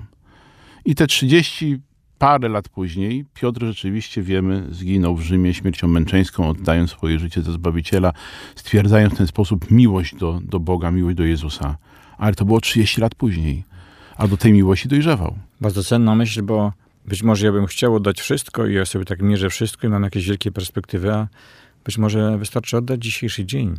I 0.88 0.94
te 0.94 1.06
30 1.06 1.78
parę 2.18 2.48
lat 2.48 2.68
później 2.68 3.24
Piotr 3.34 3.66
rzeczywiście, 3.66 4.22
wiemy, 4.22 4.66
zginął 4.70 5.16
w 5.16 5.22
Rzymie 5.22 5.54
śmiercią 5.54 5.88
męczeńską, 5.88 6.48
oddając 6.48 6.90
swoje 6.90 7.18
życie 7.18 7.42
za 7.42 7.52
Zbawiciela, 7.52 8.12
stwierdzając 8.54 9.14
w 9.14 9.16
ten 9.16 9.26
sposób 9.26 9.70
miłość 9.70 10.14
do, 10.14 10.40
do 10.42 10.60
Boga, 10.60 10.90
miłość 10.90 11.16
do 11.16 11.24
Jezusa. 11.24 11.76
Ale 12.18 12.34
to 12.34 12.44
było 12.44 12.60
30 12.60 13.00
lat 13.00 13.14
później, 13.14 13.64
a 14.16 14.28
do 14.28 14.36
tej 14.36 14.52
miłości 14.52 14.88
dojrzewał. 14.88 15.38
Bardzo 15.60 15.84
cenna 15.84 16.14
myśl, 16.14 16.42
bo 16.42 16.72
być 17.04 17.22
może 17.22 17.46
ja 17.46 17.52
bym 17.52 17.66
chciał 17.66 17.94
oddać 17.94 18.20
wszystko 18.20 18.66
i 18.66 18.74
ja 18.74 18.86
sobie 18.86 19.04
tak 19.04 19.22
mierzę 19.22 19.50
wszystko 19.50 19.86
i 19.86 19.90
mam 19.90 20.02
jakieś 20.02 20.26
wielkie 20.26 20.52
perspektywy, 20.52 21.14
a 21.14 21.28
być 21.84 21.98
może 21.98 22.38
wystarczy 22.38 22.76
oddać 22.76 23.02
dzisiejszy 23.02 23.44
dzień, 23.44 23.74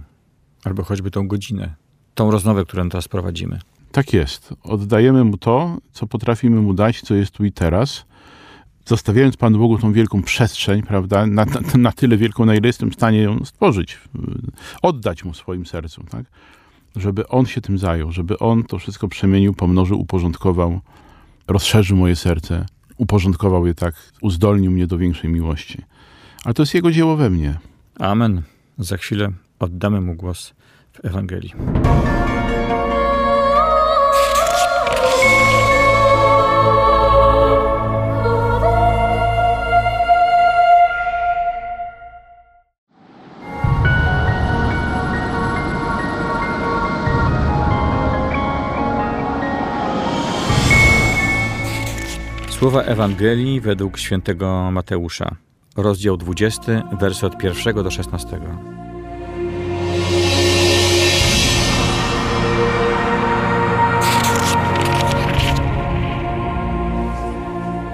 albo 0.63 0.83
choćby 0.83 1.11
tą 1.11 1.27
godzinę, 1.27 1.75
tą 2.15 2.31
rozmowę, 2.31 2.65
którą 2.65 2.89
teraz 2.89 3.07
prowadzimy. 3.07 3.59
Tak 3.91 4.13
jest. 4.13 4.53
Oddajemy 4.63 5.23
mu 5.23 5.37
to, 5.37 5.77
co 5.91 6.07
potrafimy 6.07 6.61
mu 6.61 6.73
dać, 6.73 7.01
co 7.01 7.15
jest 7.15 7.31
tu 7.31 7.45
i 7.45 7.51
teraz, 7.51 8.05
zostawiając 8.85 9.37
Panu 9.37 9.59
Bogu 9.59 9.77
tą 9.77 9.93
wielką 9.93 10.23
przestrzeń, 10.23 10.83
prawda, 10.83 11.25
na, 11.25 11.45
na, 11.45 11.61
na 11.77 11.91
tyle 11.91 12.17
wielką, 12.17 12.45
na 12.45 12.55
ile 12.55 12.67
jestem 12.67 12.91
w 12.91 12.93
stanie 12.93 13.21
ją 13.21 13.45
stworzyć, 13.45 13.97
oddać 14.81 15.23
mu 15.23 15.33
swoim 15.33 15.65
sercu, 15.65 16.03
tak? 16.03 16.25
Żeby 16.95 17.27
On 17.27 17.45
się 17.45 17.61
tym 17.61 17.77
zajął, 17.77 18.11
żeby 18.11 18.39
On 18.39 18.63
to 18.63 18.79
wszystko 18.79 19.07
przemienił, 19.07 19.53
pomnożył, 19.53 19.99
uporządkował, 19.99 20.79
rozszerzył 21.47 21.97
moje 21.97 22.15
serce, 22.15 22.65
uporządkował 22.97 23.67
je 23.67 23.75
tak, 23.75 23.95
uzdolnił 24.21 24.71
mnie 24.71 24.87
do 24.87 24.97
większej 24.97 25.29
miłości. 25.29 25.81
Ale 26.43 26.53
to 26.53 26.61
jest 26.61 26.73
Jego 26.73 26.91
dzieło 26.91 27.15
we 27.15 27.29
mnie. 27.29 27.59
Amen. 27.99 28.41
Za 28.77 28.97
chwilę 28.97 29.31
oddamy 29.59 30.01
Mu 30.01 30.15
głos 30.15 30.53
w 30.93 31.05
Ewangelii. 31.05 31.53
Słowa 52.59 52.83
Ewangelii 52.83 53.61
według 53.61 53.97
świętego 53.97 54.71
Mateusza, 54.71 55.35
rozdział 55.77 56.17
20, 56.17 56.83
wersy 56.99 57.25
od 57.25 57.43
1 57.43 57.75
do 57.83 57.91
16. 57.91 58.39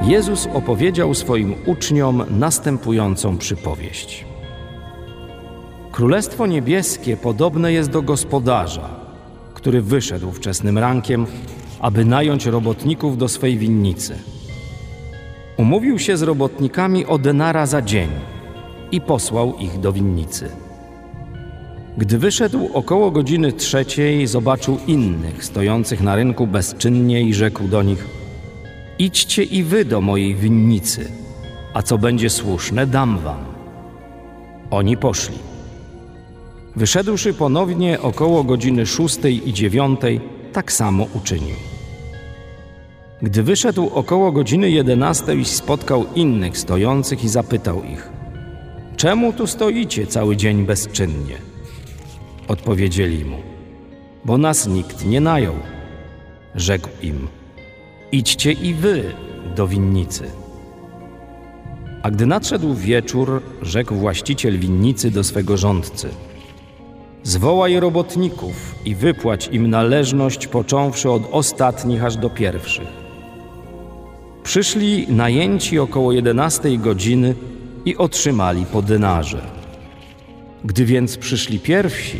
Jezus 0.03 0.47
opowiedział 0.53 1.13
swoim 1.13 1.55
uczniom 1.65 2.23
następującą 2.29 3.37
przypowieść. 3.37 4.25
Królestwo 5.91 6.47
niebieskie 6.47 7.17
podobne 7.17 7.73
jest 7.73 7.89
do 7.89 8.01
gospodarza, 8.01 8.89
który 9.53 9.81
wyszedł 9.81 10.31
wczesnym 10.31 10.77
rankiem, 10.77 11.25
aby 11.79 12.05
nająć 12.05 12.45
robotników 12.45 13.17
do 13.17 13.27
swej 13.27 13.57
winnicy. 13.57 14.19
Umówił 15.57 15.99
się 15.99 16.17
z 16.17 16.21
robotnikami 16.21 17.05
o 17.05 17.17
denara 17.17 17.65
za 17.65 17.81
dzień 17.81 18.09
i 18.91 19.01
posłał 19.01 19.57
ich 19.57 19.79
do 19.79 19.93
winnicy. 19.93 20.49
Gdy 21.97 22.17
wyszedł 22.17 22.69
około 22.73 23.11
godziny 23.11 23.53
trzeciej, 23.53 24.27
zobaczył 24.27 24.77
innych 24.87 25.45
stojących 25.45 26.01
na 26.01 26.15
rynku 26.15 26.47
bezczynnie 26.47 27.21
i 27.21 27.33
rzekł 27.33 27.67
do 27.67 27.83
nich: 27.83 28.07
Idźcie 28.99 29.43
i 29.43 29.63
wy 29.63 29.85
do 29.85 30.01
mojej 30.01 30.35
winnicy, 30.35 31.11
a 31.73 31.81
co 31.81 31.97
będzie 31.97 32.29
słuszne, 32.29 32.87
dam 32.87 33.17
wam. 33.17 33.45
Oni 34.71 34.97
poszli. 34.97 35.37
Wyszedłszy 36.75 37.33
ponownie 37.33 38.01
około 38.01 38.43
godziny 38.43 38.85
szóstej 38.85 39.49
i 39.49 39.53
dziewiątej, 39.53 40.21
tak 40.53 40.71
samo 40.71 41.07
uczynił. 41.13 41.74
Gdy 43.21 43.43
wyszedł 43.43 43.89
około 43.93 44.31
godziny 44.31 44.69
jedenastej, 44.69 45.45
spotkał 45.45 46.05
innych 46.15 46.57
stojących 46.57 47.23
i 47.23 47.29
zapytał 47.29 47.83
ich: 47.83 48.09
Czemu 48.97 49.33
tu 49.33 49.47
stoicie 49.47 50.07
cały 50.07 50.37
dzień 50.37 50.65
bezczynnie? 50.65 51.35
Odpowiedzieli 52.47 53.25
mu: 53.25 53.37
Bo 54.25 54.37
nas 54.37 54.67
nikt 54.67 55.05
nie 55.05 55.21
najął. 55.21 55.55
Rzekł 56.55 56.89
im: 57.01 57.27
Idźcie 58.11 58.51
i 58.51 58.73
wy 58.73 59.03
do 59.55 59.67
winnicy. 59.67 60.23
A 62.03 62.11
gdy 62.11 62.25
nadszedł 62.25 62.73
wieczór, 62.73 63.41
rzekł 63.61 63.95
właściciel 63.95 64.59
winnicy 64.59 65.11
do 65.11 65.23
swego 65.23 65.57
rządcy: 65.57 66.09
Zwołaj 67.23 67.79
robotników 67.79 68.75
i 68.85 68.95
wypłać 68.95 69.49
im 69.51 69.69
należność, 69.69 70.47
począwszy 70.47 71.11
od 71.11 71.23
ostatnich 71.31 72.03
aż 72.03 72.17
do 72.17 72.29
pierwszych 72.29 73.04
Przyszli 74.45 75.07
najęci 75.09 75.79
około 75.79 76.11
jedenastej 76.11 76.79
godziny 76.79 77.35
i 77.85 77.97
otrzymali 77.97 78.65
po 78.65 78.81
denarze. 78.81 79.41
Gdy 80.63 80.85
więc 80.85 81.17
przyszli 81.17 81.59
pierwsi, 81.59 82.17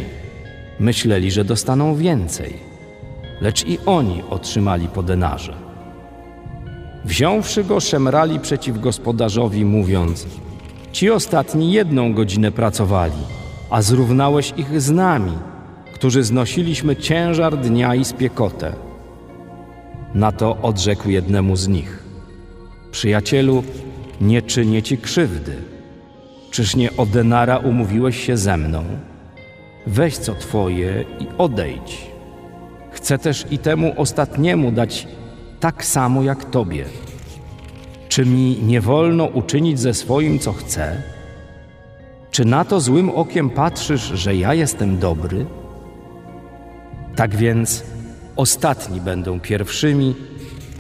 myśleli, 0.80 1.32
że 1.32 1.46
dostaną 1.46 1.96
więcej, 1.96 2.54
lecz 3.42 3.68
i 3.68 3.80
oni 3.86 4.24
otrzymali 4.30 4.88
po 4.88 5.04
denarze. 5.04 5.54
Wziąwszy 7.06 7.64
go, 7.64 7.80
szemrali 7.80 8.40
przeciw 8.40 8.80
gospodarzowi, 8.80 9.66
mówiąc: 9.66 10.28
Ci 10.92 11.10
ostatni 11.10 11.72
jedną 11.72 12.14
godzinę 12.14 12.52
pracowali, 12.52 13.22
a 13.70 13.82
zrównałeś 13.82 14.54
ich 14.58 14.82
z 14.82 14.92
nami, 14.92 15.38
którzy 15.94 16.24
znosiliśmy 16.24 16.96
ciężar 16.96 17.58
dnia 17.58 17.96
i 17.96 18.06
spiekotę. 18.06 18.74
Na 20.14 20.32
to 20.32 20.58
odrzekł 20.62 21.10
jednemu 21.10 21.56
z 21.56 21.68
nich: 21.68 22.05
Przyjacielu, 22.96 23.64
nie 24.22 24.42
czynię 24.42 24.84
ci 24.84 24.98
krzywdy. 24.98 25.56
Czyż 26.52 26.76
nie 26.76 26.98
o 26.98 27.06
denara 27.06 27.58
umówiłeś 27.58 28.26
się 28.26 28.38
ze 28.38 28.58
mną? 28.58 28.84
Weź 29.88 30.18
co 30.18 30.36
twoje 30.36 31.06
i 31.20 31.28
odejdź. 31.38 32.08
Chcę 32.92 33.18
też 33.18 33.46
i 33.52 33.58
temu 33.58 33.94
ostatniemu 33.98 34.72
dać 34.72 35.08
tak 35.60 35.86
samo 35.86 36.24
jak 36.24 36.46
tobie. 36.46 36.86
Czy 38.10 38.26
mi 38.26 38.60
nie 38.64 38.82
wolno 38.82 39.26
uczynić 39.26 39.80
ze 39.80 39.94
swoim, 39.94 40.40
co 40.40 40.54
chcę? 40.54 41.02
Czy 42.32 42.46
na 42.46 42.66
to 42.66 42.80
złym 42.80 43.10
okiem 43.10 43.50
patrzysz, 43.50 44.04
że 44.04 44.36
ja 44.36 44.54
jestem 44.54 44.98
dobry? 45.00 45.46
Tak 47.16 47.36
więc 47.36 47.84
ostatni 48.36 49.02
będą 49.02 49.40
pierwszymi, 49.40 50.16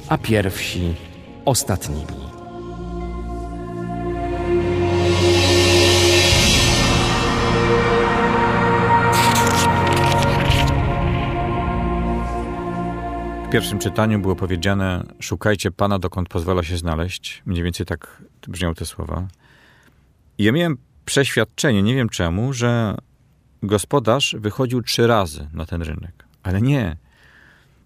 a 0.09 0.17
pierwsi 0.17 1.04
ostatnimi. 1.45 2.05
W 13.45 13.49
pierwszym 13.51 13.79
czytaniu 13.79 14.19
było 14.19 14.35
powiedziane: 14.35 15.03
Szukajcie 15.19 15.71
Pana, 15.71 15.99
dokąd 15.99 16.29
pozwala 16.29 16.63
się 16.63 16.77
znaleźć. 16.77 17.41
Mniej 17.45 17.63
więcej 17.63 17.85
tak 17.85 18.23
brzmiały 18.47 18.75
te 18.75 18.85
słowa. 18.85 19.27
I 20.37 20.43
ja 20.43 20.51
miałem 20.51 20.77
przeświadczenie, 21.05 21.83
nie 21.83 21.95
wiem 21.95 22.09
czemu, 22.09 22.53
że 22.53 22.97
gospodarz 23.63 24.35
wychodził 24.39 24.81
trzy 24.81 25.07
razy 25.07 25.47
na 25.53 25.65
ten 25.65 25.81
rynek. 25.81 26.25
Ale 26.43 26.61
nie. 26.61 26.97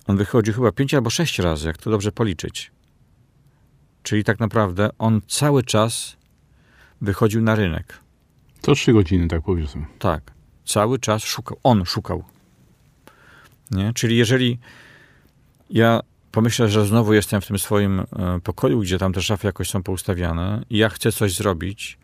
On 0.07 0.17
wychodził 0.17 0.53
chyba 0.53 0.71
pięć 0.71 0.93
albo 0.93 1.09
sześć 1.09 1.39
razy, 1.39 1.67
jak 1.67 1.77
to 1.77 1.89
dobrze 1.89 2.11
policzyć. 2.11 2.71
Czyli 4.03 4.23
tak 4.23 4.39
naprawdę 4.39 4.89
on 4.97 5.21
cały 5.27 5.63
czas 5.63 6.17
wychodził 7.01 7.41
na 7.41 7.55
rynek. 7.55 7.99
To 8.61 8.75
trzy 8.75 8.93
godziny, 8.93 9.27
tak 9.27 9.41
powiedzmy. 9.41 9.85
Tak. 9.99 10.31
Cały 10.65 10.99
czas 10.99 11.23
szukał. 11.23 11.57
On 11.63 11.85
szukał. 11.85 12.23
Nie? 13.71 13.93
Czyli 13.93 14.17
jeżeli 14.17 14.59
Ja 15.69 15.99
pomyślę, 16.31 16.69
że 16.69 16.85
znowu 16.85 17.13
jestem 17.13 17.41
w 17.41 17.47
tym 17.47 17.59
swoim 17.59 17.99
e, 17.99 18.05
pokoju, 18.43 18.79
gdzie 18.79 18.97
tam 18.97 19.13
te 19.13 19.21
szafy 19.21 19.47
jakoś 19.47 19.69
są 19.69 19.83
poustawiane 19.83 20.63
i 20.69 20.77
ja 20.77 20.89
chcę 20.89 21.11
coś 21.11 21.33
zrobić, 21.33 21.97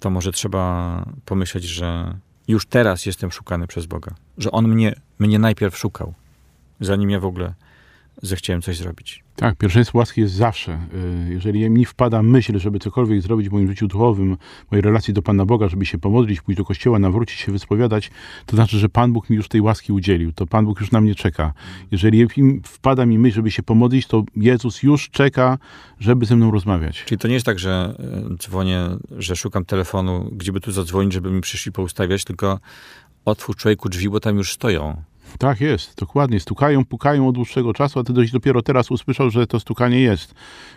to 0.00 0.10
może 0.10 0.32
trzeba 0.32 1.04
pomyśleć, 1.24 1.64
że 1.64 2.18
już 2.48 2.66
teraz 2.66 3.06
jestem 3.06 3.32
szukany 3.32 3.66
przez 3.66 3.86
Boga. 3.86 4.14
Że 4.38 4.50
On 4.50 4.68
mnie, 4.68 4.94
mnie 5.18 5.38
najpierw 5.38 5.78
szukał, 5.78 6.14
zanim 6.80 7.10
ja 7.10 7.20
w 7.20 7.24
ogóle 7.24 7.54
zechciałem 8.22 8.62
coś 8.62 8.76
zrobić. 8.76 9.23
Tak, 9.36 9.56
pierwszeństwo 9.56 9.98
łaski 9.98 10.20
jest 10.20 10.34
zawsze. 10.34 10.78
Y, 11.28 11.32
jeżeli 11.32 11.70
mi 11.70 11.84
wpada 11.84 12.22
myśl, 12.22 12.58
żeby 12.58 12.78
cokolwiek 12.78 13.22
zrobić 13.22 13.48
w 13.48 13.52
moim 13.52 13.68
życiu 13.68 13.86
duchowym, 13.86 14.36
mojej 14.70 14.82
relacji 14.82 15.14
do 15.14 15.22
Pana 15.22 15.46
Boga, 15.46 15.68
żeby 15.68 15.86
się 15.86 15.98
pomodlić, 15.98 16.40
pójść 16.40 16.58
do 16.58 16.64
kościoła, 16.64 16.98
nawrócić 16.98 17.38
się, 17.38 17.52
wyspowiadać, 17.52 18.10
to 18.46 18.56
znaczy, 18.56 18.78
że 18.78 18.88
Pan 18.88 19.12
Bóg 19.12 19.30
mi 19.30 19.36
już 19.36 19.48
tej 19.48 19.60
łaski 19.60 19.92
udzielił. 19.92 20.32
To 20.32 20.46
Pan 20.46 20.64
Bóg 20.64 20.80
już 20.80 20.90
na 20.90 21.00
mnie 21.00 21.14
czeka. 21.14 21.52
Jeżeli 21.90 22.26
wpada 22.64 23.06
mi 23.06 23.18
myśl, 23.18 23.34
żeby 23.34 23.50
się 23.50 23.62
pomodlić, 23.62 24.06
to 24.06 24.24
Jezus 24.36 24.82
już 24.82 25.10
czeka, 25.10 25.58
żeby 26.00 26.26
ze 26.26 26.36
mną 26.36 26.50
rozmawiać. 26.50 27.04
Czyli 27.04 27.18
to 27.18 27.28
nie 27.28 27.34
jest 27.34 27.46
tak, 27.46 27.58
że 27.58 27.94
y, 28.32 28.36
dzwonię, 28.36 28.80
że 29.18 29.36
szukam 29.36 29.64
telefonu, 29.64 30.30
gdzie 30.32 30.52
by 30.52 30.60
tu 30.60 30.72
zadzwonić, 30.72 31.12
żeby 31.12 31.30
mi 31.30 31.40
przyszli 31.40 31.72
poustawiać, 31.72 32.24
tylko 32.24 32.60
otwórz 33.24 33.56
człowieku 33.56 33.88
drzwi, 33.88 34.08
bo 34.08 34.20
tam 34.20 34.36
już 34.36 34.52
stoją. 34.52 35.02
Tak 35.38 35.60
jest, 35.60 35.98
dokładnie. 35.98 36.40
Stukają, 36.40 36.84
pukają 36.84 37.28
od 37.28 37.34
dłuższego 37.34 37.72
czasu, 37.72 38.00
a 38.00 38.04
ty 38.04 38.12
dość 38.12 38.32
dopiero 38.32 38.62
teraz 38.62 38.90
usłyszał, 38.90 39.30
że 39.30 39.46
to 39.46 39.60
stukanie 39.60 40.00
jest. 40.00 40.34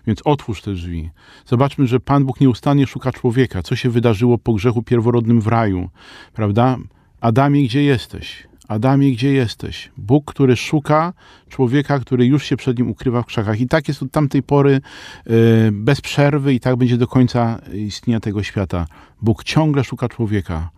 Więc 0.07 0.21
otwórz 0.25 0.61
te 0.61 0.73
drzwi. 0.73 1.09
Zobaczmy, 1.45 1.87
że 1.87 1.99
Pan 1.99 2.25
Bóg 2.25 2.41
nieustannie 2.41 2.87
szuka 2.87 3.11
człowieka. 3.11 3.63
Co 3.63 3.75
się 3.75 3.89
wydarzyło 3.89 4.37
po 4.37 4.53
grzechu 4.53 4.83
pierworodnym 4.83 5.41
w 5.41 5.47
raju? 5.47 5.89
Prawda? 6.33 6.77
Adamie, 7.21 7.63
gdzie 7.63 7.83
jesteś? 7.83 8.47
Adamie, 8.67 9.11
gdzie 9.11 9.33
jesteś? 9.33 9.91
Bóg, 9.97 10.33
który 10.33 10.55
szuka 10.55 11.13
człowieka, 11.49 11.99
który 11.99 12.25
już 12.25 12.43
się 12.43 12.57
przed 12.57 12.77
nim 12.77 12.89
ukrywa 12.89 13.21
w 13.21 13.25
krzakach. 13.25 13.59
I 13.59 13.67
tak 13.67 13.87
jest 13.87 14.03
od 14.03 14.11
tamtej 14.11 14.43
pory 14.43 14.81
yy, 15.25 15.33
bez 15.71 16.01
przerwy 16.01 16.53
i 16.53 16.59
tak 16.59 16.75
będzie 16.75 16.97
do 16.97 17.07
końca 17.07 17.59
istnienia 17.73 18.19
tego 18.19 18.43
świata. 18.43 18.85
Bóg 19.21 19.43
ciągle 19.43 19.83
szuka 19.83 20.09
człowieka. 20.09 20.69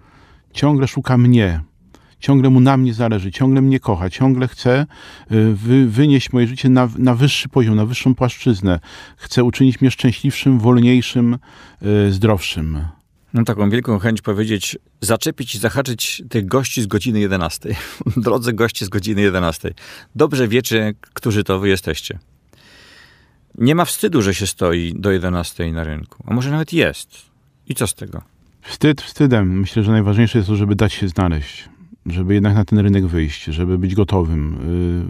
Ciągle 0.54 0.88
szuka 0.88 1.18
mnie 1.18 1.62
ciągle 2.20 2.50
mu 2.50 2.60
na 2.60 2.78
mnie 2.78 2.94
zależy, 2.94 3.32
ciągle 3.32 3.62
mnie 3.62 3.80
kocha, 3.80 4.10
ciągle 4.10 4.48
chce 4.48 4.86
y, 5.32 5.54
wy, 5.54 5.88
wynieść 5.88 6.34
moje 6.34 6.48
życie 6.48 6.70
na, 6.70 6.90
na 6.98 7.16
wyższy 7.16 7.50
poziom, 7.50 7.76
na 7.76 7.86
wyższą 7.86 8.16
płaszczyznę. 8.16 8.80
Chce 9.18 9.44
uczynić 9.44 9.82
mnie 9.82 9.92
szczęśliwszym, 9.92 10.60
wolniejszym, 10.60 11.38
y, 12.08 12.12
zdrowszym. 12.12 12.86
Mam 13.34 13.46
taką 13.46 13.70
wielką 13.70 14.00
chęć 14.00 14.22
powiedzieć, 14.22 14.78
zaczepić 15.02 15.56
i 15.56 15.58
zahaczyć 15.58 16.24
tych 16.30 16.46
gości 16.46 16.82
z 16.82 16.88
godziny 16.88 17.20
11. 17.20 17.76
Drodzy 18.18 18.54
goście 18.54 18.86
z 18.86 18.90
godziny 18.90 19.22
11. 19.22 19.74
Dobrze 20.16 20.48
wiecie, 20.48 20.94
którzy 21.14 21.44
to 21.44 21.60
wy 21.60 21.70
jesteście. 21.70 22.20
Nie 23.58 23.76
ma 23.76 23.86
wstydu, 23.86 24.22
że 24.22 24.36
się 24.36 24.48
stoi 24.48 24.94
do 24.96 25.12
11 25.12 25.72
na 25.72 25.84
rynku. 25.84 26.24
A 26.28 26.34
może 26.34 26.52
nawet 26.52 26.74
jest. 26.74 27.10
I 27.68 27.76
co 27.76 27.88
z 27.88 27.94
tego? 27.94 28.22
Wstyd 28.62 29.02
wstydem. 29.02 29.60
Myślę, 29.60 29.84
że 29.84 29.92
najważniejsze 29.92 30.38
jest 30.38 30.48
to, 30.50 30.56
żeby 30.56 30.76
dać 30.76 30.94
się 30.94 31.08
znaleźć 31.08 31.70
żeby 32.12 32.34
jednak 32.34 32.56
na 32.56 32.66
ten 32.66 32.80
rynek 32.80 33.06
wyjść, 33.06 33.44
żeby 33.44 33.78
być 33.78 33.96
gotowym, 33.96 34.58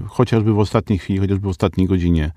y, 0.05 0.07
chociażby 0.07 0.53
w 0.53 0.59
ostatniej 0.59 0.99
chwili, 0.99 1.19
chociażby 1.19 1.47
w 1.47 1.49
ostatniej 1.49 1.87
godzinie. 1.87 2.31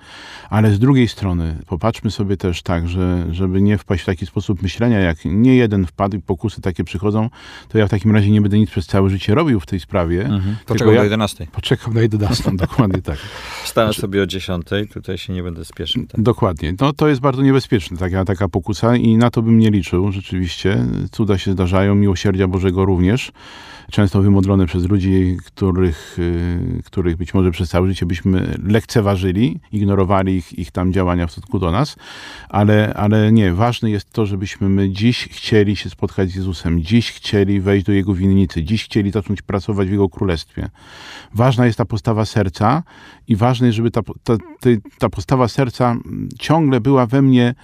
Ale 0.51 0.73
z 0.73 0.79
drugiej 0.79 1.09
strony 1.09 1.57
popatrzmy 1.67 2.11
sobie 2.11 2.37
też 2.37 2.63
tak, 2.63 2.89
że 2.89 3.27
żeby 3.31 3.63
nie 3.63 3.79
wpaść 3.79 4.03
w 4.03 4.07
taki 4.07 4.27
sposób 4.27 4.63
myślenia, 4.63 4.99
jak 4.99 5.19
nie 5.25 5.57
jeden 5.57 5.87
wpadł 5.87 6.17
i 6.17 6.21
pokusy 6.21 6.61
takie 6.61 6.85
przychodzą, 6.85 7.31
to 7.69 7.79
ja 7.79 7.87
w 7.87 7.91
takim 7.91 8.13
razie 8.13 8.31
nie 8.31 8.41
będę 8.41 8.59
nic 8.59 8.71
przez 8.71 8.87
całe 8.87 9.11
życie 9.11 9.35
robił 9.35 9.61
w 9.61 9.67
tej 9.67 9.81
sprawie. 9.81 10.25
Mhm. 10.25 10.57
Poczekam 10.67 10.95
ja 10.95 11.01
do 11.01 11.05
11. 11.05 11.47
Poczekam 11.53 11.95
na 11.95 12.01
11, 12.01 12.51
dokładnie 12.57 13.03
tak. 13.03 13.19
Wstanę 13.65 13.87
znaczy, 13.87 14.01
sobie 14.01 14.23
o 14.23 14.27
10, 14.27 14.67
tutaj 14.93 15.19
się 15.19 15.33
nie 15.33 15.43
będę 15.43 15.65
spieszył. 15.65 16.07
Tak. 16.07 16.21
Dokładnie. 16.21 16.75
No 16.81 16.93
to 16.93 17.09
jest 17.09 17.21
bardzo 17.21 17.43
niebezpieczne, 17.43 17.97
taka, 17.97 18.25
taka 18.25 18.49
pokusa 18.49 18.97
i 18.97 19.17
na 19.17 19.31
to 19.31 19.43
bym 19.43 19.59
nie 19.59 19.71
liczył 19.71 20.13
rzeczywiście. 20.13 20.87
Cuda 21.11 21.39
się 21.39 21.53
zdarzają, 21.53 21.95
miłosierdzia 21.95 22.49
Bożego 22.49 22.85
również 22.85 23.33
często 23.91 24.23
wymodlone 24.23 24.67
przez 24.67 24.89
ludzi, 24.89 25.37
których, 25.47 26.19
y, 26.19 26.83
których 26.85 27.17
być 27.17 27.35
może 27.35 27.51
przez 27.51 27.69
całe 27.69 27.89
życie 27.89 28.07
byśmy 28.07 28.59
lekceważyli, 28.63 29.61
ignorowali 29.73 30.37
ich, 30.37 30.59
ich 30.59 30.71
tam 30.71 30.93
działania 30.93 31.27
w 31.27 31.33
stosunku 31.33 31.59
do 31.59 31.71
nas, 31.71 31.97
ale, 32.49 32.95
ale 32.95 33.33
nie, 33.33 33.55
ważne 33.55 33.91
jest 33.91 34.13
to, 34.13 34.27
żebyśmy 34.27 34.69
my 34.69 34.91
dziś 34.91 35.29
chcieli 35.29 35.77
się 35.77 35.91
spotkać 35.91 36.31
z 36.31 36.35
Jezusem, 36.35 36.83
dziś 36.83 37.13
chcieli 37.13 37.61
wejść 37.61 37.87
do 37.87 37.93
Jego 37.93 38.15
winnicy, 38.15 38.63
dziś 38.63 38.85
chcieli 38.85 39.11
zacząć 39.11 39.43
pracować 39.43 39.89
w 39.89 39.91
Jego 39.91 40.09
Królestwie. 40.09 40.69
Ważna 41.35 41.67
jest 41.67 41.79
ta 41.79 41.85
postawa 41.85 42.25
serca 42.25 42.83
i 43.29 43.37
ważne 43.37 43.67
jest, 43.67 43.77
żeby 43.77 43.91
ta, 43.91 44.01
ta, 44.03 44.37
ta 44.99 45.09
postawa 45.09 45.49
serca 45.49 45.97
ciągle 46.39 46.81
była 46.81 47.07
we 47.07 47.23
mnie 47.23 47.55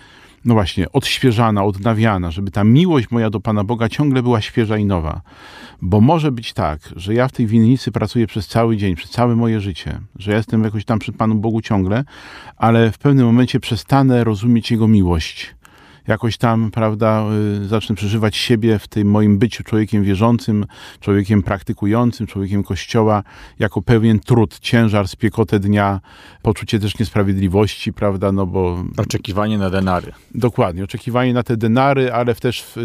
no 0.48 0.54
właśnie, 0.54 0.92
odświeżana, 0.92 1.64
odnawiana, 1.64 2.30
żeby 2.30 2.50
ta 2.50 2.64
miłość 2.64 3.10
moja 3.10 3.30
do 3.30 3.40
Pana 3.40 3.64
Boga 3.64 3.88
ciągle 3.88 4.22
była 4.22 4.40
świeża 4.40 4.76
i 4.78 4.84
nowa. 4.84 5.20
Bo 5.82 6.00
może 6.00 6.32
być 6.32 6.52
tak, 6.52 6.80
że 6.96 7.14
ja 7.14 7.28
w 7.28 7.32
tej 7.32 7.46
winnicy 7.46 7.92
pracuję 7.92 8.26
przez 8.26 8.46
cały 8.46 8.76
dzień, 8.76 8.94
przez 8.94 9.10
całe 9.10 9.36
moje 9.36 9.60
życie, 9.60 10.00
że 10.16 10.30
ja 10.30 10.36
jestem 10.36 10.64
jakoś 10.64 10.84
tam 10.84 10.98
przy 10.98 11.12
Panu 11.12 11.34
Bogu 11.34 11.60
ciągle, 11.60 12.04
ale 12.56 12.92
w 12.92 12.98
pewnym 12.98 13.26
momencie 13.26 13.60
przestanę 13.60 14.24
rozumieć 14.24 14.70
Jego 14.70 14.88
miłość 14.88 15.54
jakoś 16.08 16.36
tam, 16.36 16.70
prawda, 16.70 17.24
y, 17.62 17.68
zacznę 17.68 17.94
przeżywać 17.94 18.36
siebie 18.36 18.78
w 18.78 18.88
tym 18.88 19.10
moim 19.10 19.38
byciu 19.38 19.64
człowiekiem 19.64 20.04
wierzącym, 20.04 20.66
człowiekiem 21.00 21.42
praktykującym, 21.42 22.26
człowiekiem 22.26 22.62
Kościoła, 22.62 23.22
jako 23.58 23.82
pewien 23.82 24.20
trud, 24.20 24.58
ciężar, 24.58 25.08
spiekotę 25.08 25.60
dnia, 25.60 26.00
poczucie 26.42 26.80
też 26.80 26.98
niesprawiedliwości, 26.98 27.92
prawda, 27.92 28.32
no 28.32 28.46
bo... 28.46 28.84
Oczekiwanie 28.96 29.58
na 29.58 29.70
denary. 29.70 30.12
Dokładnie, 30.34 30.84
oczekiwanie 30.84 31.32
na 31.32 31.42
te 31.42 31.56
denary, 31.56 32.12
ale 32.12 32.34
też, 32.34 32.62
w, 32.62 32.76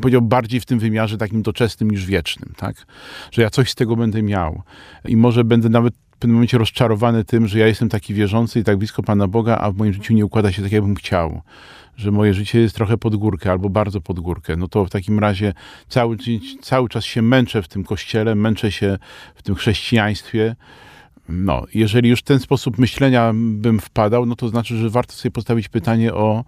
powiedział, 0.00 0.22
bardziej 0.22 0.60
w 0.60 0.66
tym 0.66 0.78
wymiarze 0.78 1.18
takim 1.18 1.42
doczesnym 1.42 1.90
niż 1.90 2.06
wiecznym, 2.06 2.52
tak? 2.56 2.86
Że 3.32 3.42
ja 3.42 3.50
coś 3.50 3.70
z 3.70 3.74
tego 3.74 3.96
będę 3.96 4.22
miał 4.22 4.62
i 5.04 5.16
może 5.16 5.44
będę 5.44 5.68
nawet 5.68 5.94
w 5.94 6.18
pewnym 6.18 6.34
momencie 6.34 6.58
rozczarowany 6.58 7.24
tym, 7.24 7.48
że 7.48 7.58
ja 7.58 7.66
jestem 7.66 7.88
taki 7.88 8.14
wierzący 8.14 8.60
i 8.60 8.64
tak 8.64 8.76
blisko 8.76 9.02
Pana 9.02 9.28
Boga, 9.28 9.58
a 9.58 9.70
w 9.70 9.76
moim 9.76 9.92
życiu 9.92 10.14
nie 10.14 10.26
układa 10.26 10.52
się 10.52 10.62
tak, 10.62 10.72
jakbym 10.72 10.94
chciał 10.94 11.42
że 11.96 12.10
moje 12.10 12.34
życie 12.34 12.60
jest 12.60 12.74
trochę 12.74 12.98
pod 12.98 13.16
górkę 13.16 13.50
albo 13.50 13.68
bardzo 13.68 14.00
pod 14.00 14.20
górkę, 14.20 14.56
no 14.56 14.68
to 14.68 14.84
w 14.84 14.90
takim 14.90 15.18
razie 15.18 15.52
cały, 15.88 16.16
cały 16.62 16.88
czas 16.88 17.04
się 17.04 17.22
męczę 17.22 17.62
w 17.62 17.68
tym 17.68 17.84
kościele, 17.84 18.34
męczę 18.34 18.72
się 18.72 18.98
w 19.34 19.42
tym 19.42 19.54
chrześcijaństwie. 19.54 20.56
No, 21.28 21.64
jeżeli 21.74 22.08
już 22.08 22.20
w 22.20 22.24
ten 22.24 22.38
sposób 22.38 22.78
myślenia 22.78 23.32
bym 23.34 23.80
wpadał, 23.80 24.26
no 24.26 24.36
to 24.36 24.48
znaczy, 24.48 24.76
że 24.76 24.90
warto 24.90 25.12
sobie 25.12 25.32
postawić 25.32 25.68
pytanie 25.68 26.14
o, 26.14 26.44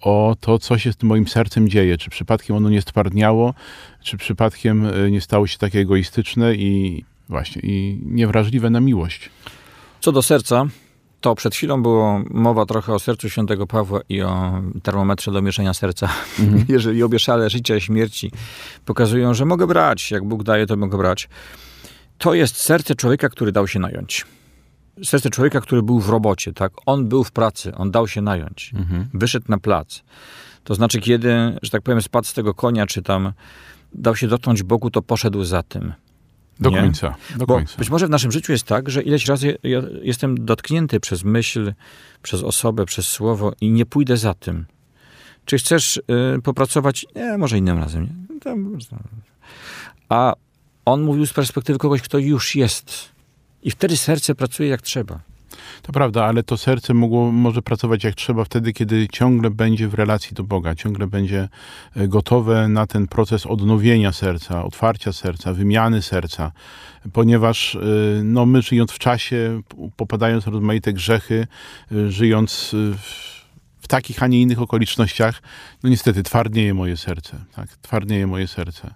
o 0.00 0.36
to, 0.40 0.58
co 0.58 0.78
się 0.78 0.92
z 0.92 0.96
tym 0.96 1.08
moim 1.08 1.28
sercem 1.28 1.68
dzieje. 1.68 1.98
Czy 1.98 2.10
przypadkiem 2.10 2.56
ono 2.56 2.70
nie 2.70 2.82
stwardniało, 2.82 3.54
czy 4.02 4.16
przypadkiem 4.16 4.86
e, 4.86 5.10
nie 5.10 5.20
stało 5.20 5.46
się 5.46 5.58
takie 5.58 5.80
egoistyczne 5.80 6.54
i 6.54 7.04
właśnie 7.28 7.62
i 7.64 8.00
niewrażliwe 8.04 8.70
na 8.70 8.80
miłość. 8.80 9.30
Co 10.00 10.12
do 10.12 10.22
serca, 10.22 10.66
to 11.20 11.34
przed 11.34 11.54
chwilą 11.54 11.82
było 11.82 12.22
mowa 12.30 12.66
trochę 12.66 12.94
o 12.94 12.98
sercu 12.98 13.30
świętego 13.30 13.66
Pawła 13.66 14.00
i 14.08 14.22
o 14.22 14.62
termometrze 14.82 15.32
do 15.32 15.42
mieszania 15.42 15.74
serca. 15.74 16.08
Mhm. 16.38 16.64
Jeżeli 16.76 17.02
obie 17.02 17.18
szale 17.18 17.50
życia 17.50 17.76
i 17.76 17.80
śmierci 17.80 18.32
pokazują, 18.84 19.34
że 19.34 19.44
mogę 19.44 19.66
brać, 19.66 20.10
jak 20.10 20.24
Bóg 20.24 20.42
daje, 20.42 20.66
to 20.66 20.76
mogę 20.76 20.98
brać. 20.98 21.28
To 22.18 22.34
jest 22.34 22.56
serce 22.56 22.94
człowieka, 22.94 23.28
który 23.28 23.52
dał 23.52 23.68
się 23.68 23.78
nająć. 23.78 24.26
Serce 25.04 25.30
człowieka, 25.30 25.60
który 25.60 25.82
był 25.82 26.00
w 26.00 26.08
robocie, 26.08 26.52
tak? 26.52 26.72
On 26.86 27.08
był 27.08 27.24
w 27.24 27.32
pracy, 27.32 27.74
on 27.74 27.90
dał 27.90 28.08
się 28.08 28.20
nająć. 28.20 28.72
Mhm. 28.74 29.08
Wyszedł 29.14 29.46
na 29.48 29.58
plac. 29.58 30.02
To 30.64 30.74
znaczy, 30.74 31.00
kiedy, 31.00 31.58
że 31.62 31.70
tak 31.70 31.82
powiem, 31.82 32.02
spadł 32.02 32.26
z 32.26 32.32
tego 32.32 32.54
konia, 32.54 32.86
czy 32.86 33.02
tam 33.02 33.32
dał 33.94 34.16
się 34.16 34.28
dotknąć 34.28 34.62
Bogu, 34.62 34.90
to 34.90 35.02
poszedł 35.02 35.44
za 35.44 35.62
tym. 35.62 35.92
Do 36.60 36.70
nie? 36.70 36.80
końca. 36.80 37.14
Do 37.36 37.46
Bo 37.46 37.54
końca. 37.54 37.78
Być 37.78 37.90
może 37.90 38.06
w 38.06 38.10
naszym 38.10 38.32
życiu 38.32 38.52
jest 38.52 38.64
tak, 38.64 38.90
że 38.90 39.02
ileś 39.02 39.26
razy 39.26 39.58
ja 39.62 39.82
jestem 40.02 40.44
dotknięty 40.44 41.00
przez 41.00 41.24
myśl, 41.24 41.72
przez 42.22 42.42
osobę, 42.42 42.86
przez 42.86 43.08
słowo 43.08 43.52
i 43.60 43.70
nie 43.70 43.86
pójdę 43.86 44.16
za 44.16 44.34
tym. 44.34 44.66
Czy 45.44 45.58
chcesz 45.58 45.96
y, 45.96 46.02
popracować? 46.42 47.06
Nie, 47.16 47.38
może 47.38 47.58
innym 47.58 47.78
razem. 47.78 48.02
Nie? 48.02 48.10
A 50.08 50.34
on 50.84 51.02
mówił 51.02 51.26
z 51.26 51.32
perspektywy 51.32 51.78
kogoś, 51.78 52.02
kto 52.02 52.18
już 52.18 52.54
jest. 52.54 53.08
I 53.62 53.70
wtedy 53.70 53.96
serce 53.96 54.34
pracuje 54.34 54.68
jak 54.68 54.82
trzeba. 54.82 55.20
To 55.82 55.92
prawda, 55.92 56.24
ale 56.24 56.42
to 56.42 56.56
serce 56.56 56.94
mogło, 56.94 57.32
może 57.32 57.62
pracować 57.62 58.04
jak 58.04 58.14
trzeba 58.14 58.44
wtedy, 58.44 58.72
kiedy 58.72 59.08
ciągle 59.08 59.50
będzie 59.50 59.88
w 59.88 59.94
relacji 59.94 60.34
do 60.34 60.44
Boga, 60.44 60.74
ciągle 60.74 61.06
będzie 61.06 61.48
e, 61.96 62.08
gotowe 62.08 62.68
na 62.68 62.86
ten 62.86 63.06
proces 63.06 63.46
odnowienia 63.46 64.12
serca, 64.12 64.64
otwarcia 64.64 65.12
serca, 65.12 65.52
wymiany 65.52 66.02
serca, 66.02 66.52
ponieważ 67.12 67.74
e, 67.74 67.78
no, 68.24 68.46
my 68.46 68.62
żyjąc 68.62 68.92
w 68.92 68.98
czasie, 68.98 69.62
popadając 69.96 70.44
w 70.44 70.48
rozmaite 70.48 70.92
grzechy, 70.92 71.46
e, 71.92 72.10
żyjąc 72.10 72.70
w 72.74 73.39
w 73.80 73.88
takich, 73.88 74.22
a 74.22 74.26
nie 74.26 74.40
innych 74.40 74.60
okolicznościach, 74.60 75.42
no 75.82 75.90
niestety 75.90 76.22
twardnieje 76.22 76.74
moje 76.74 76.96
serce, 76.96 77.44
tak? 77.56 77.68
Twardnieje 77.68 78.26
moje 78.26 78.48
serce. 78.48 78.94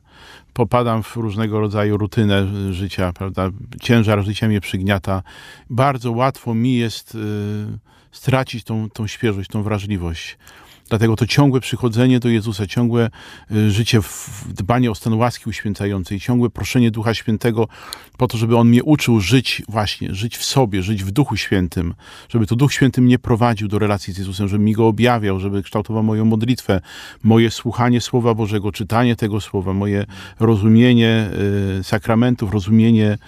Popadam 0.52 1.02
w 1.02 1.16
różnego 1.16 1.60
rodzaju 1.60 1.96
rutynę 1.96 2.46
życia, 2.72 3.12
prawda? 3.12 3.50
Ciężar 3.82 4.24
życia 4.24 4.48
mnie 4.48 4.60
przygniata. 4.60 5.22
Bardzo 5.70 6.12
łatwo 6.12 6.54
mi 6.54 6.76
jest 6.76 7.14
y, 7.14 7.18
stracić 8.12 8.64
tą, 8.64 8.90
tą 8.90 9.06
świeżość, 9.06 9.50
tą 9.50 9.62
wrażliwość. 9.62 10.38
Dlatego 10.88 11.16
to 11.16 11.26
ciągłe 11.26 11.60
przychodzenie 11.60 12.20
do 12.20 12.28
Jezusa, 12.28 12.66
ciągłe 12.66 13.10
y, 13.52 13.70
życie 13.70 14.02
w 14.02 14.44
dbanie 14.48 14.90
o 14.90 14.94
stan 14.94 15.14
łaski 15.14 15.48
uświęcającej, 15.48 16.20
ciągłe 16.20 16.50
proszenie 16.50 16.90
Ducha 16.90 17.14
Świętego 17.14 17.68
po 18.16 18.26
to, 18.26 18.38
żeby 18.38 18.56
On 18.56 18.68
mnie 18.68 18.84
uczył 18.84 19.20
żyć 19.20 19.62
właśnie, 19.68 20.14
żyć 20.14 20.36
w 20.36 20.44
sobie, 20.44 20.82
żyć 20.82 21.04
w 21.04 21.10
Duchu 21.10 21.36
Świętym, 21.36 21.94
żeby 22.28 22.46
to 22.46 22.56
Duch 22.56 22.72
Święty 22.72 23.00
mnie 23.00 23.18
prowadził 23.18 23.68
do 23.68 23.78
relacji 23.78 24.14
z 24.14 24.18
Jezusem, 24.18 24.48
żeby 24.48 24.64
mi 24.64 24.72
Go 24.72 24.86
objawiał, 24.86 25.40
żeby 25.40 25.62
kształtował 25.62 26.02
moją 26.02 26.24
modlitwę, 26.24 26.80
moje 27.22 27.50
słuchanie 27.50 28.00
Słowa 28.00 28.34
Bożego, 28.34 28.72
czytanie 28.72 29.16
tego 29.16 29.40
Słowa, 29.40 29.72
moje 29.72 30.06
rozumienie 30.40 31.30
y, 31.80 31.84
sakramentów, 31.84 32.52
rozumienie 32.52 33.18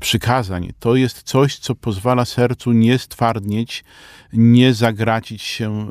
przykazań. 0.00 0.72
To 0.78 0.96
jest 0.96 1.22
coś, 1.22 1.58
co 1.58 1.74
pozwala 1.74 2.24
sercu 2.24 2.72
nie 2.72 2.98
stwardnieć, 2.98 3.84
nie 4.32 4.74
zagracić 4.74 5.42
się 5.42 5.88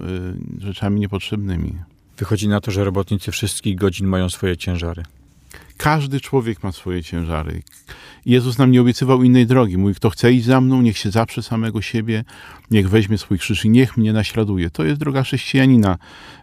y, 0.60 0.62
rzeczami 0.62 1.00
niepotrzebnymi. 1.00 1.74
Wychodzi 2.18 2.48
na 2.48 2.62
to, 2.62 2.72
że 2.72 2.84
robotnicy 2.84 3.32
wszystkich 3.32 3.76
godzin 3.76 4.08
mają 4.08 4.30
swoje 4.30 4.58
ciężary. 4.58 5.04
Każdy 5.78 6.20
człowiek 6.20 6.64
ma 6.64 6.72
swoje 6.72 7.04
ciężary. 7.04 7.62
Jezus 8.26 8.58
nam 8.58 8.72
nie 8.72 8.82
obiecywał 8.82 9.24
innej 9.24 9.48
drogi. 9.48 9.78
Mówi, 9.78 9.96
kto 9.96 10.10
chce 10.10 10.34
iść 10.34 10.46
za 10.46 10.62
mną, 10.62 10.82
niech 10.82 10.98
się 10.98 11.12
zaprze 11.12 11.44
samego 11.44 11.82
siebie, 11.82 12.24
niech 12.72 12.90
weźmie 12.90 13.18
swój 13.18 13.40
krzyż 13.40 13.66
i 13.66 13.70
niech 13.70 13.98
mnie 13.98 14.14
naśladuje. 14.14 14.70
To 14.70 14.84
jest 14.84 15.00
droga 15.00 15.24
chrześcijanina. 15.24 15.98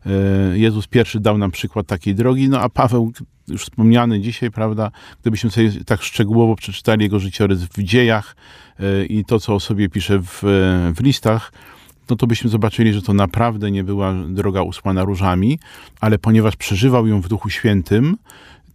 E, 0.06 0.58
Jezus 0.58 0.87
pierwszy 0.87 1.20
dał 1.20 1.38
nam 1.38 1.50
przykład 1.50 1.87
takiej 1.87 2.14
drogi, 2.14 2.48
no 2.48 2.61
a 2.61 2.68
Paweł, 2.68 3.12
już 3.48 3.62
wspomniany 3.62 4.20
dzisiaj, 4.20 4.50
prawda, 4.50 4.90
gdybyśmy 5.20 5.50
sobie 5.50 5.70
tak 5.87 6.02
szczegółowo 6.02 6.56
przeczytali 6.56 7.02
jego 7.02 7.18
życiorys 7.18 7.62
w 7.62 7.82
dziejach 7.82 8.37
e, 8.80 9.04
i 9.04 9.24
to, 9.24 9.40
co 9.40 9.54
o 9.54 9.61
sobie 9.61 9.88
pisze 9.88 10.18
w, 10.22 10.40
w 10.96 11.00
listach, 11.00 11.52
no 12.11 12.16
to 12.16 12.27
byśmy 12.27 12.51
zobaczyli, 12.51 12.92
że 12.92 13.03
to 13.03 13.14
naprawdę 13.14 13.71
nie 13.71 13.85
była 13.85 14.14
droga 14.29 14.62
usłana 14.62 15.05
różami, 15.05 15.59
ale 16.01 16.18
ponieważ 16.18 16.57
przeżywał 16.57 17.07
ją 17.07 17.21
w 17.21 17.29
Duchu 17.29 17.51
Świętym, 17.51 18.16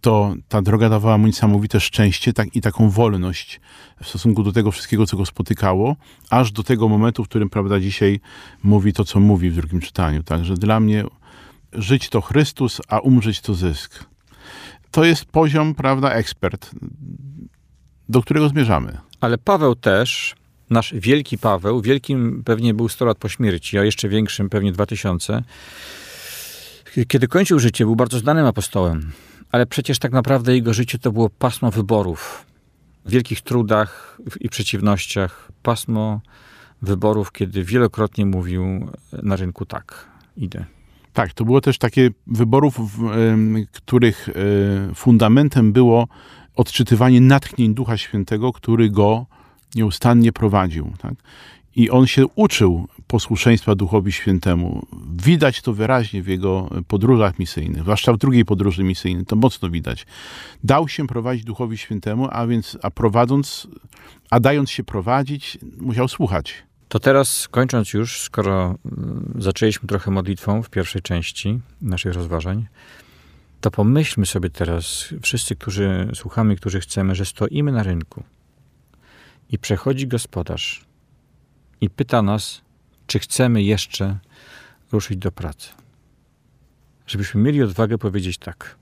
to 0.00 0.34
ta 0.48 0.62
droga 0.62 0.88
dawała 0.88 1.18
mu 1.18 1.26
niesamowite 1.26 1.80
szczęście 1.80 2.32
tak, 2.32 2.56
i 2.56 2.60
taką 2.60 2.90
wolność 2.90 3.60
w 4.02 4.08
stosunku 4.08 4.42
do 4.42 4.52
tego 4.52 4.70
wszystkiego, 4.70 5.06
co 5.06 5.16
go 5.16 5.26
spotykało, 5.26 5.96
aż 6.30 6.52
do 6.52 6.62
tego 6.62 6.88
momentu, 6.88 7.24
w 7.24 7.28
którym, 7.28 7.50
prawda, 7.50 7.80
dzisiaj 7.80 8.20
mówi 8.62 8.92
to, 8.92 9.04
co 9.04 9.20
mówi 9.20 9.50
w 9.50 9.54
drugim 9.54 9.80
czytaniu. 9.80 10.22
Także 10.22 10.54
dla 10.54 10.80
mnie 10.80 11.04
żyć 11.72 12.08
to 12.08 12.20
Chrystus, 12.20 12.80
a 12.88 12.98
umrzeć 12.98 13.40
to 13.40 13.54
zysk. 13.54 14.04
To 14.90 15.04
jest 15.04 15.24
poziom, 15.24 15.74
prawda, 15.74 16.10
ekspert, 16.10 16.70
do 18.08 18.22
którego 18.22 18.48
zmierzamy. 18.48 18.98
Ale 19.20 19.38
Paweł 19.38 19.74
też, 19.74 20.34
nasz 20.74 20.94
wielki 20.94 21.38
Paweł, 21.38 21.80
wielkim 21.80 22.42
pewnie 22.44 22.74
był 22.74 22.88
100 22.88 23.04
lat 23.04 23.18
po 23.18 23.28
śmierci, 23.28 23.78
a 23.78 23.84
jeszcze 23.84 24.08
większym 24.08 24.50
pewnie 24.50 24.72
2000, 24.72 25.42
kiedy 27.08 27.28
kończył 27.28 27.58
życie, 27.58 27.84
był 27.84 27.96
bardzo 27.96 28.18
znanym 28.18 28.46
apostołem 28.46 29.12
ale 29.54 29.66
przecież 29.66 29.98
tak 29.98 30.12
naprawdę 30.12 30.54
jego 30.54 30.74
życie 30.74 30.98
to 30.98 31.12
było 31.12 31.30
pasmo 31.30 31.70
wyborów. 31.70 32.46
Wielkich 33.06 33.40
trudach 33.40 34.20
i 34.40 34.48
przeciwnościach, 34.48 35.52
pasmo 35.62 36.20
wyborów, 36.82 37.32
kiedy 37.32 37.64
wielokrotnie 37.64 38.26
mówił 38.26 38.88
na 39.22 39.36
rynku 39.36 39.66
tak, 39.66 40.06
idę. 40.36 40.64
Tak, 41.12 41.32
to 41.32 41.44
było 41.44 41.60
też 41.60 41.78
takie 41.78 42.10
wyborów, 42.26 42.78
których 43.72 44.28
e, 44.28 44.32
fundamentem 44.94 45.72
było 45.72 46.08
odczytywanie 46.56 47.20
natchnień 47.20 47.74
Ducha 47.74 47.96
Świętego, 47.96 48.52
który 48.52 48.90
go 48.90 49.26
nieustannie 49.74 50.32
prowadził. 50.32 50.92
Tak? 50.98 51.14
I 51.76 51.90
on 51.90 52.06
się 52.06 52.26
uczył 52.34 52.88
posłuszeństwa 53.06 53.74
Duchowi 53.74 54.12
Świętemu. 54.12 54.86
Widać 55.16 55.62
to 55.62 55.72
wyraźnie 55.72 56.22
w 56.22 56.26
jego 56.26 56.70
podróżach 56.88 57.38
misyjnych, 57.38 57.82
zwłaszcza 57.82 58.12
w 58.12 58.16
drugiej 58.16 58.44
podróży 58.44 58.84
misyjnej, 58.84 59.26
to 59.26 59.36
mocno 59.36 59.70
widać. 59.70 60.06
Dał 60.64 60.88
się 60.88 61.06
prowadzić 61.06 61.44
Duchowi 61.44 61.78
Świętemu, 61.78 62.28
a 62.30 62.46
więc, 62.46 62.78
a 62.82 62.90
prowadząc, 62.90 63.68
a 64.30 64.40
dając 64.40 64.70
się 64.70 64.84
prowadzić, 64.84 65.58
musiał 65.80 66.08
słuchać. 66.08 66.54
To 66.88 66.98
teraz, 66.98 67.48
kończąc 67.48 67.92
już, 67.92 68.20
skoro 68.20 68.74
mm, 68.84 69.34
zaczęliśmy 69.38 69.88
trochę 69.88 70.10
modlitwą 70.10 70.62
w 70.62 70.70
pierwszej 70.70 71.02
części 71.02 71.60
naszych 71.82 72.14
rozważań, 72.14 72.66
to 73.60 73.70
pomyślmy 73.70 74.26
sobie 74.26 74.50
teraz, 74.50 75.14
wszyscy, 75.22 75.56
którzy 75.56 76.10
słuchamy, 76.14 76.56
którzy 76.56 76.80
chcemy, 76.80 77.14
że 77.14 77.24
stoimy 77.24 77.72
na 77.72 77.82
rynku 77.82 78.24
i 79.50 79.58
przechodzi 79.58 80.06
gospodarz 80.06 80.84
i 81.80 81.90
pyta 81.90 82.22
nas, 82.22 82.62
czy 83.06 83.18
chcemy 83.18 83.62
jeszcze 83.62 84.18
ruszyć 84.92 85.18
do 85.18 85.32
pracy. 85.32 85.70
Żebyśmy 87.06 87.40
mieli 87.40 87.62
odwagę 87.62 87.98
powiedzieć 87.98 88.38
tak. 88.38 88.78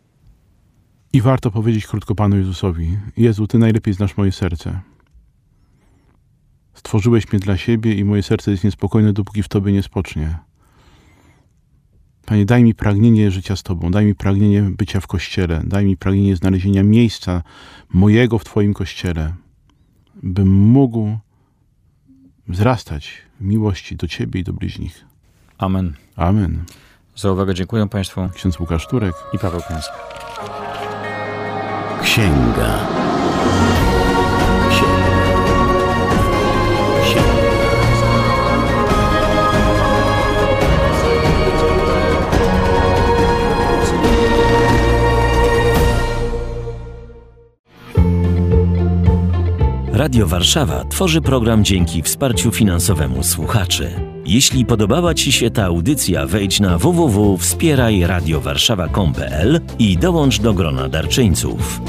I 1.12 1.20
warto 1.20 1.51
powiedzieć 1.51 1.87
krótko 1.87 2.14
Panu 2.14 2.37
Jezusowi: 2.37 2.98
Jezu, 3.16 3.46
Ty 3.46 3.59
najlepiej 3.59 3.94
znasz 3.94 4.16
moje 4.16 4.33
serce. 4.33 4.81
Stworzyłeś 6.75 7.33
mnie 7.33 7.40
dla 7.40 7.57
siebie 7.57 7.94
i 7.94 8.05
moje 8.05 8.22
serce 8.22 8.51
jest 8.51 8.64
niespokojne, 8.64 9.12
dopóki 9.12 9.42
w 9.42 9.48
Tobie 9.48 9.72
nie 9.72 9.83
spocznie. 9.83 10.38
Panie, 12.27 12.44
daj 12.44 12.64
mi 12.64 12.75
pragnienie 12.75 13.31
życia 13.31 13.57
z 13.57 13.62
Tobą, 13.62 13.90
daj 13.90 14.07
mi 14.07 14.14
pragnienie 14.14 14.62
bycia 14.62 15.01
w 15.01 15.07
Kościele, 15.07 15.62
daj 15.64 15.85
mi 15.85 15.96
pragnienie 15.96 16.37
znalezienia 16.37 16.83
miejsca 16.83 17.42
mojego 17.92 18.38
w 18.38 18.44
Twoim 18.44 18.75
Kościele, 18.75 19.35
bym 20.22 20.53
mógł 20.53 21.18
wzrastać 22.48 23.12
w 23.40 23.44
miłości 23.44 23.96
do 23.96 24.09
Ciebie 24.09 24.40
i 24.40 24.44
do 24.44 24.53
bliźnich. 24.53 25.05
Amen. 25.59 25.94
Amen. 26.16 26.64
Za 27.16 27.33
uwagę 27.33 27.55
dziękuję 27.55 27.88
Państwu. 27.88 28.29
Ksiądz 28.35 28.61
Łukasz 28.61 28.87
Turek 28.87 29.14
i 29.33 29.38
Paweł. 29.38 29.61
Księga. 29.61 29.92
Księga. 32.03 33.02
Radio 50.12 50.27
Warszawa 50.27 50.85
tworzy 50.85 51.20
program 51.20 51.64
dzięki 51.64 52.03
wsparciu 52.03 52.51
finansowemu 52.51 53.22
słuchaczy. 53.22 53.90
Jeśli 54.27 54.64
podobała 54.64 55.14
Ci 55.14 55.33
się 55.33 55.51
ta 55.51 55.64
audycja, 55.64 56.27
wejdź 56.27 56.61
na 56.61 56.79
www.wspierajradiowarszawa.com.pl 56.79 59.61
i 59.79 59.98
dołącz 59.98 60.40
do 60.40 60.55
grona 60.55 60.88
darczyńców. 60.88 61.81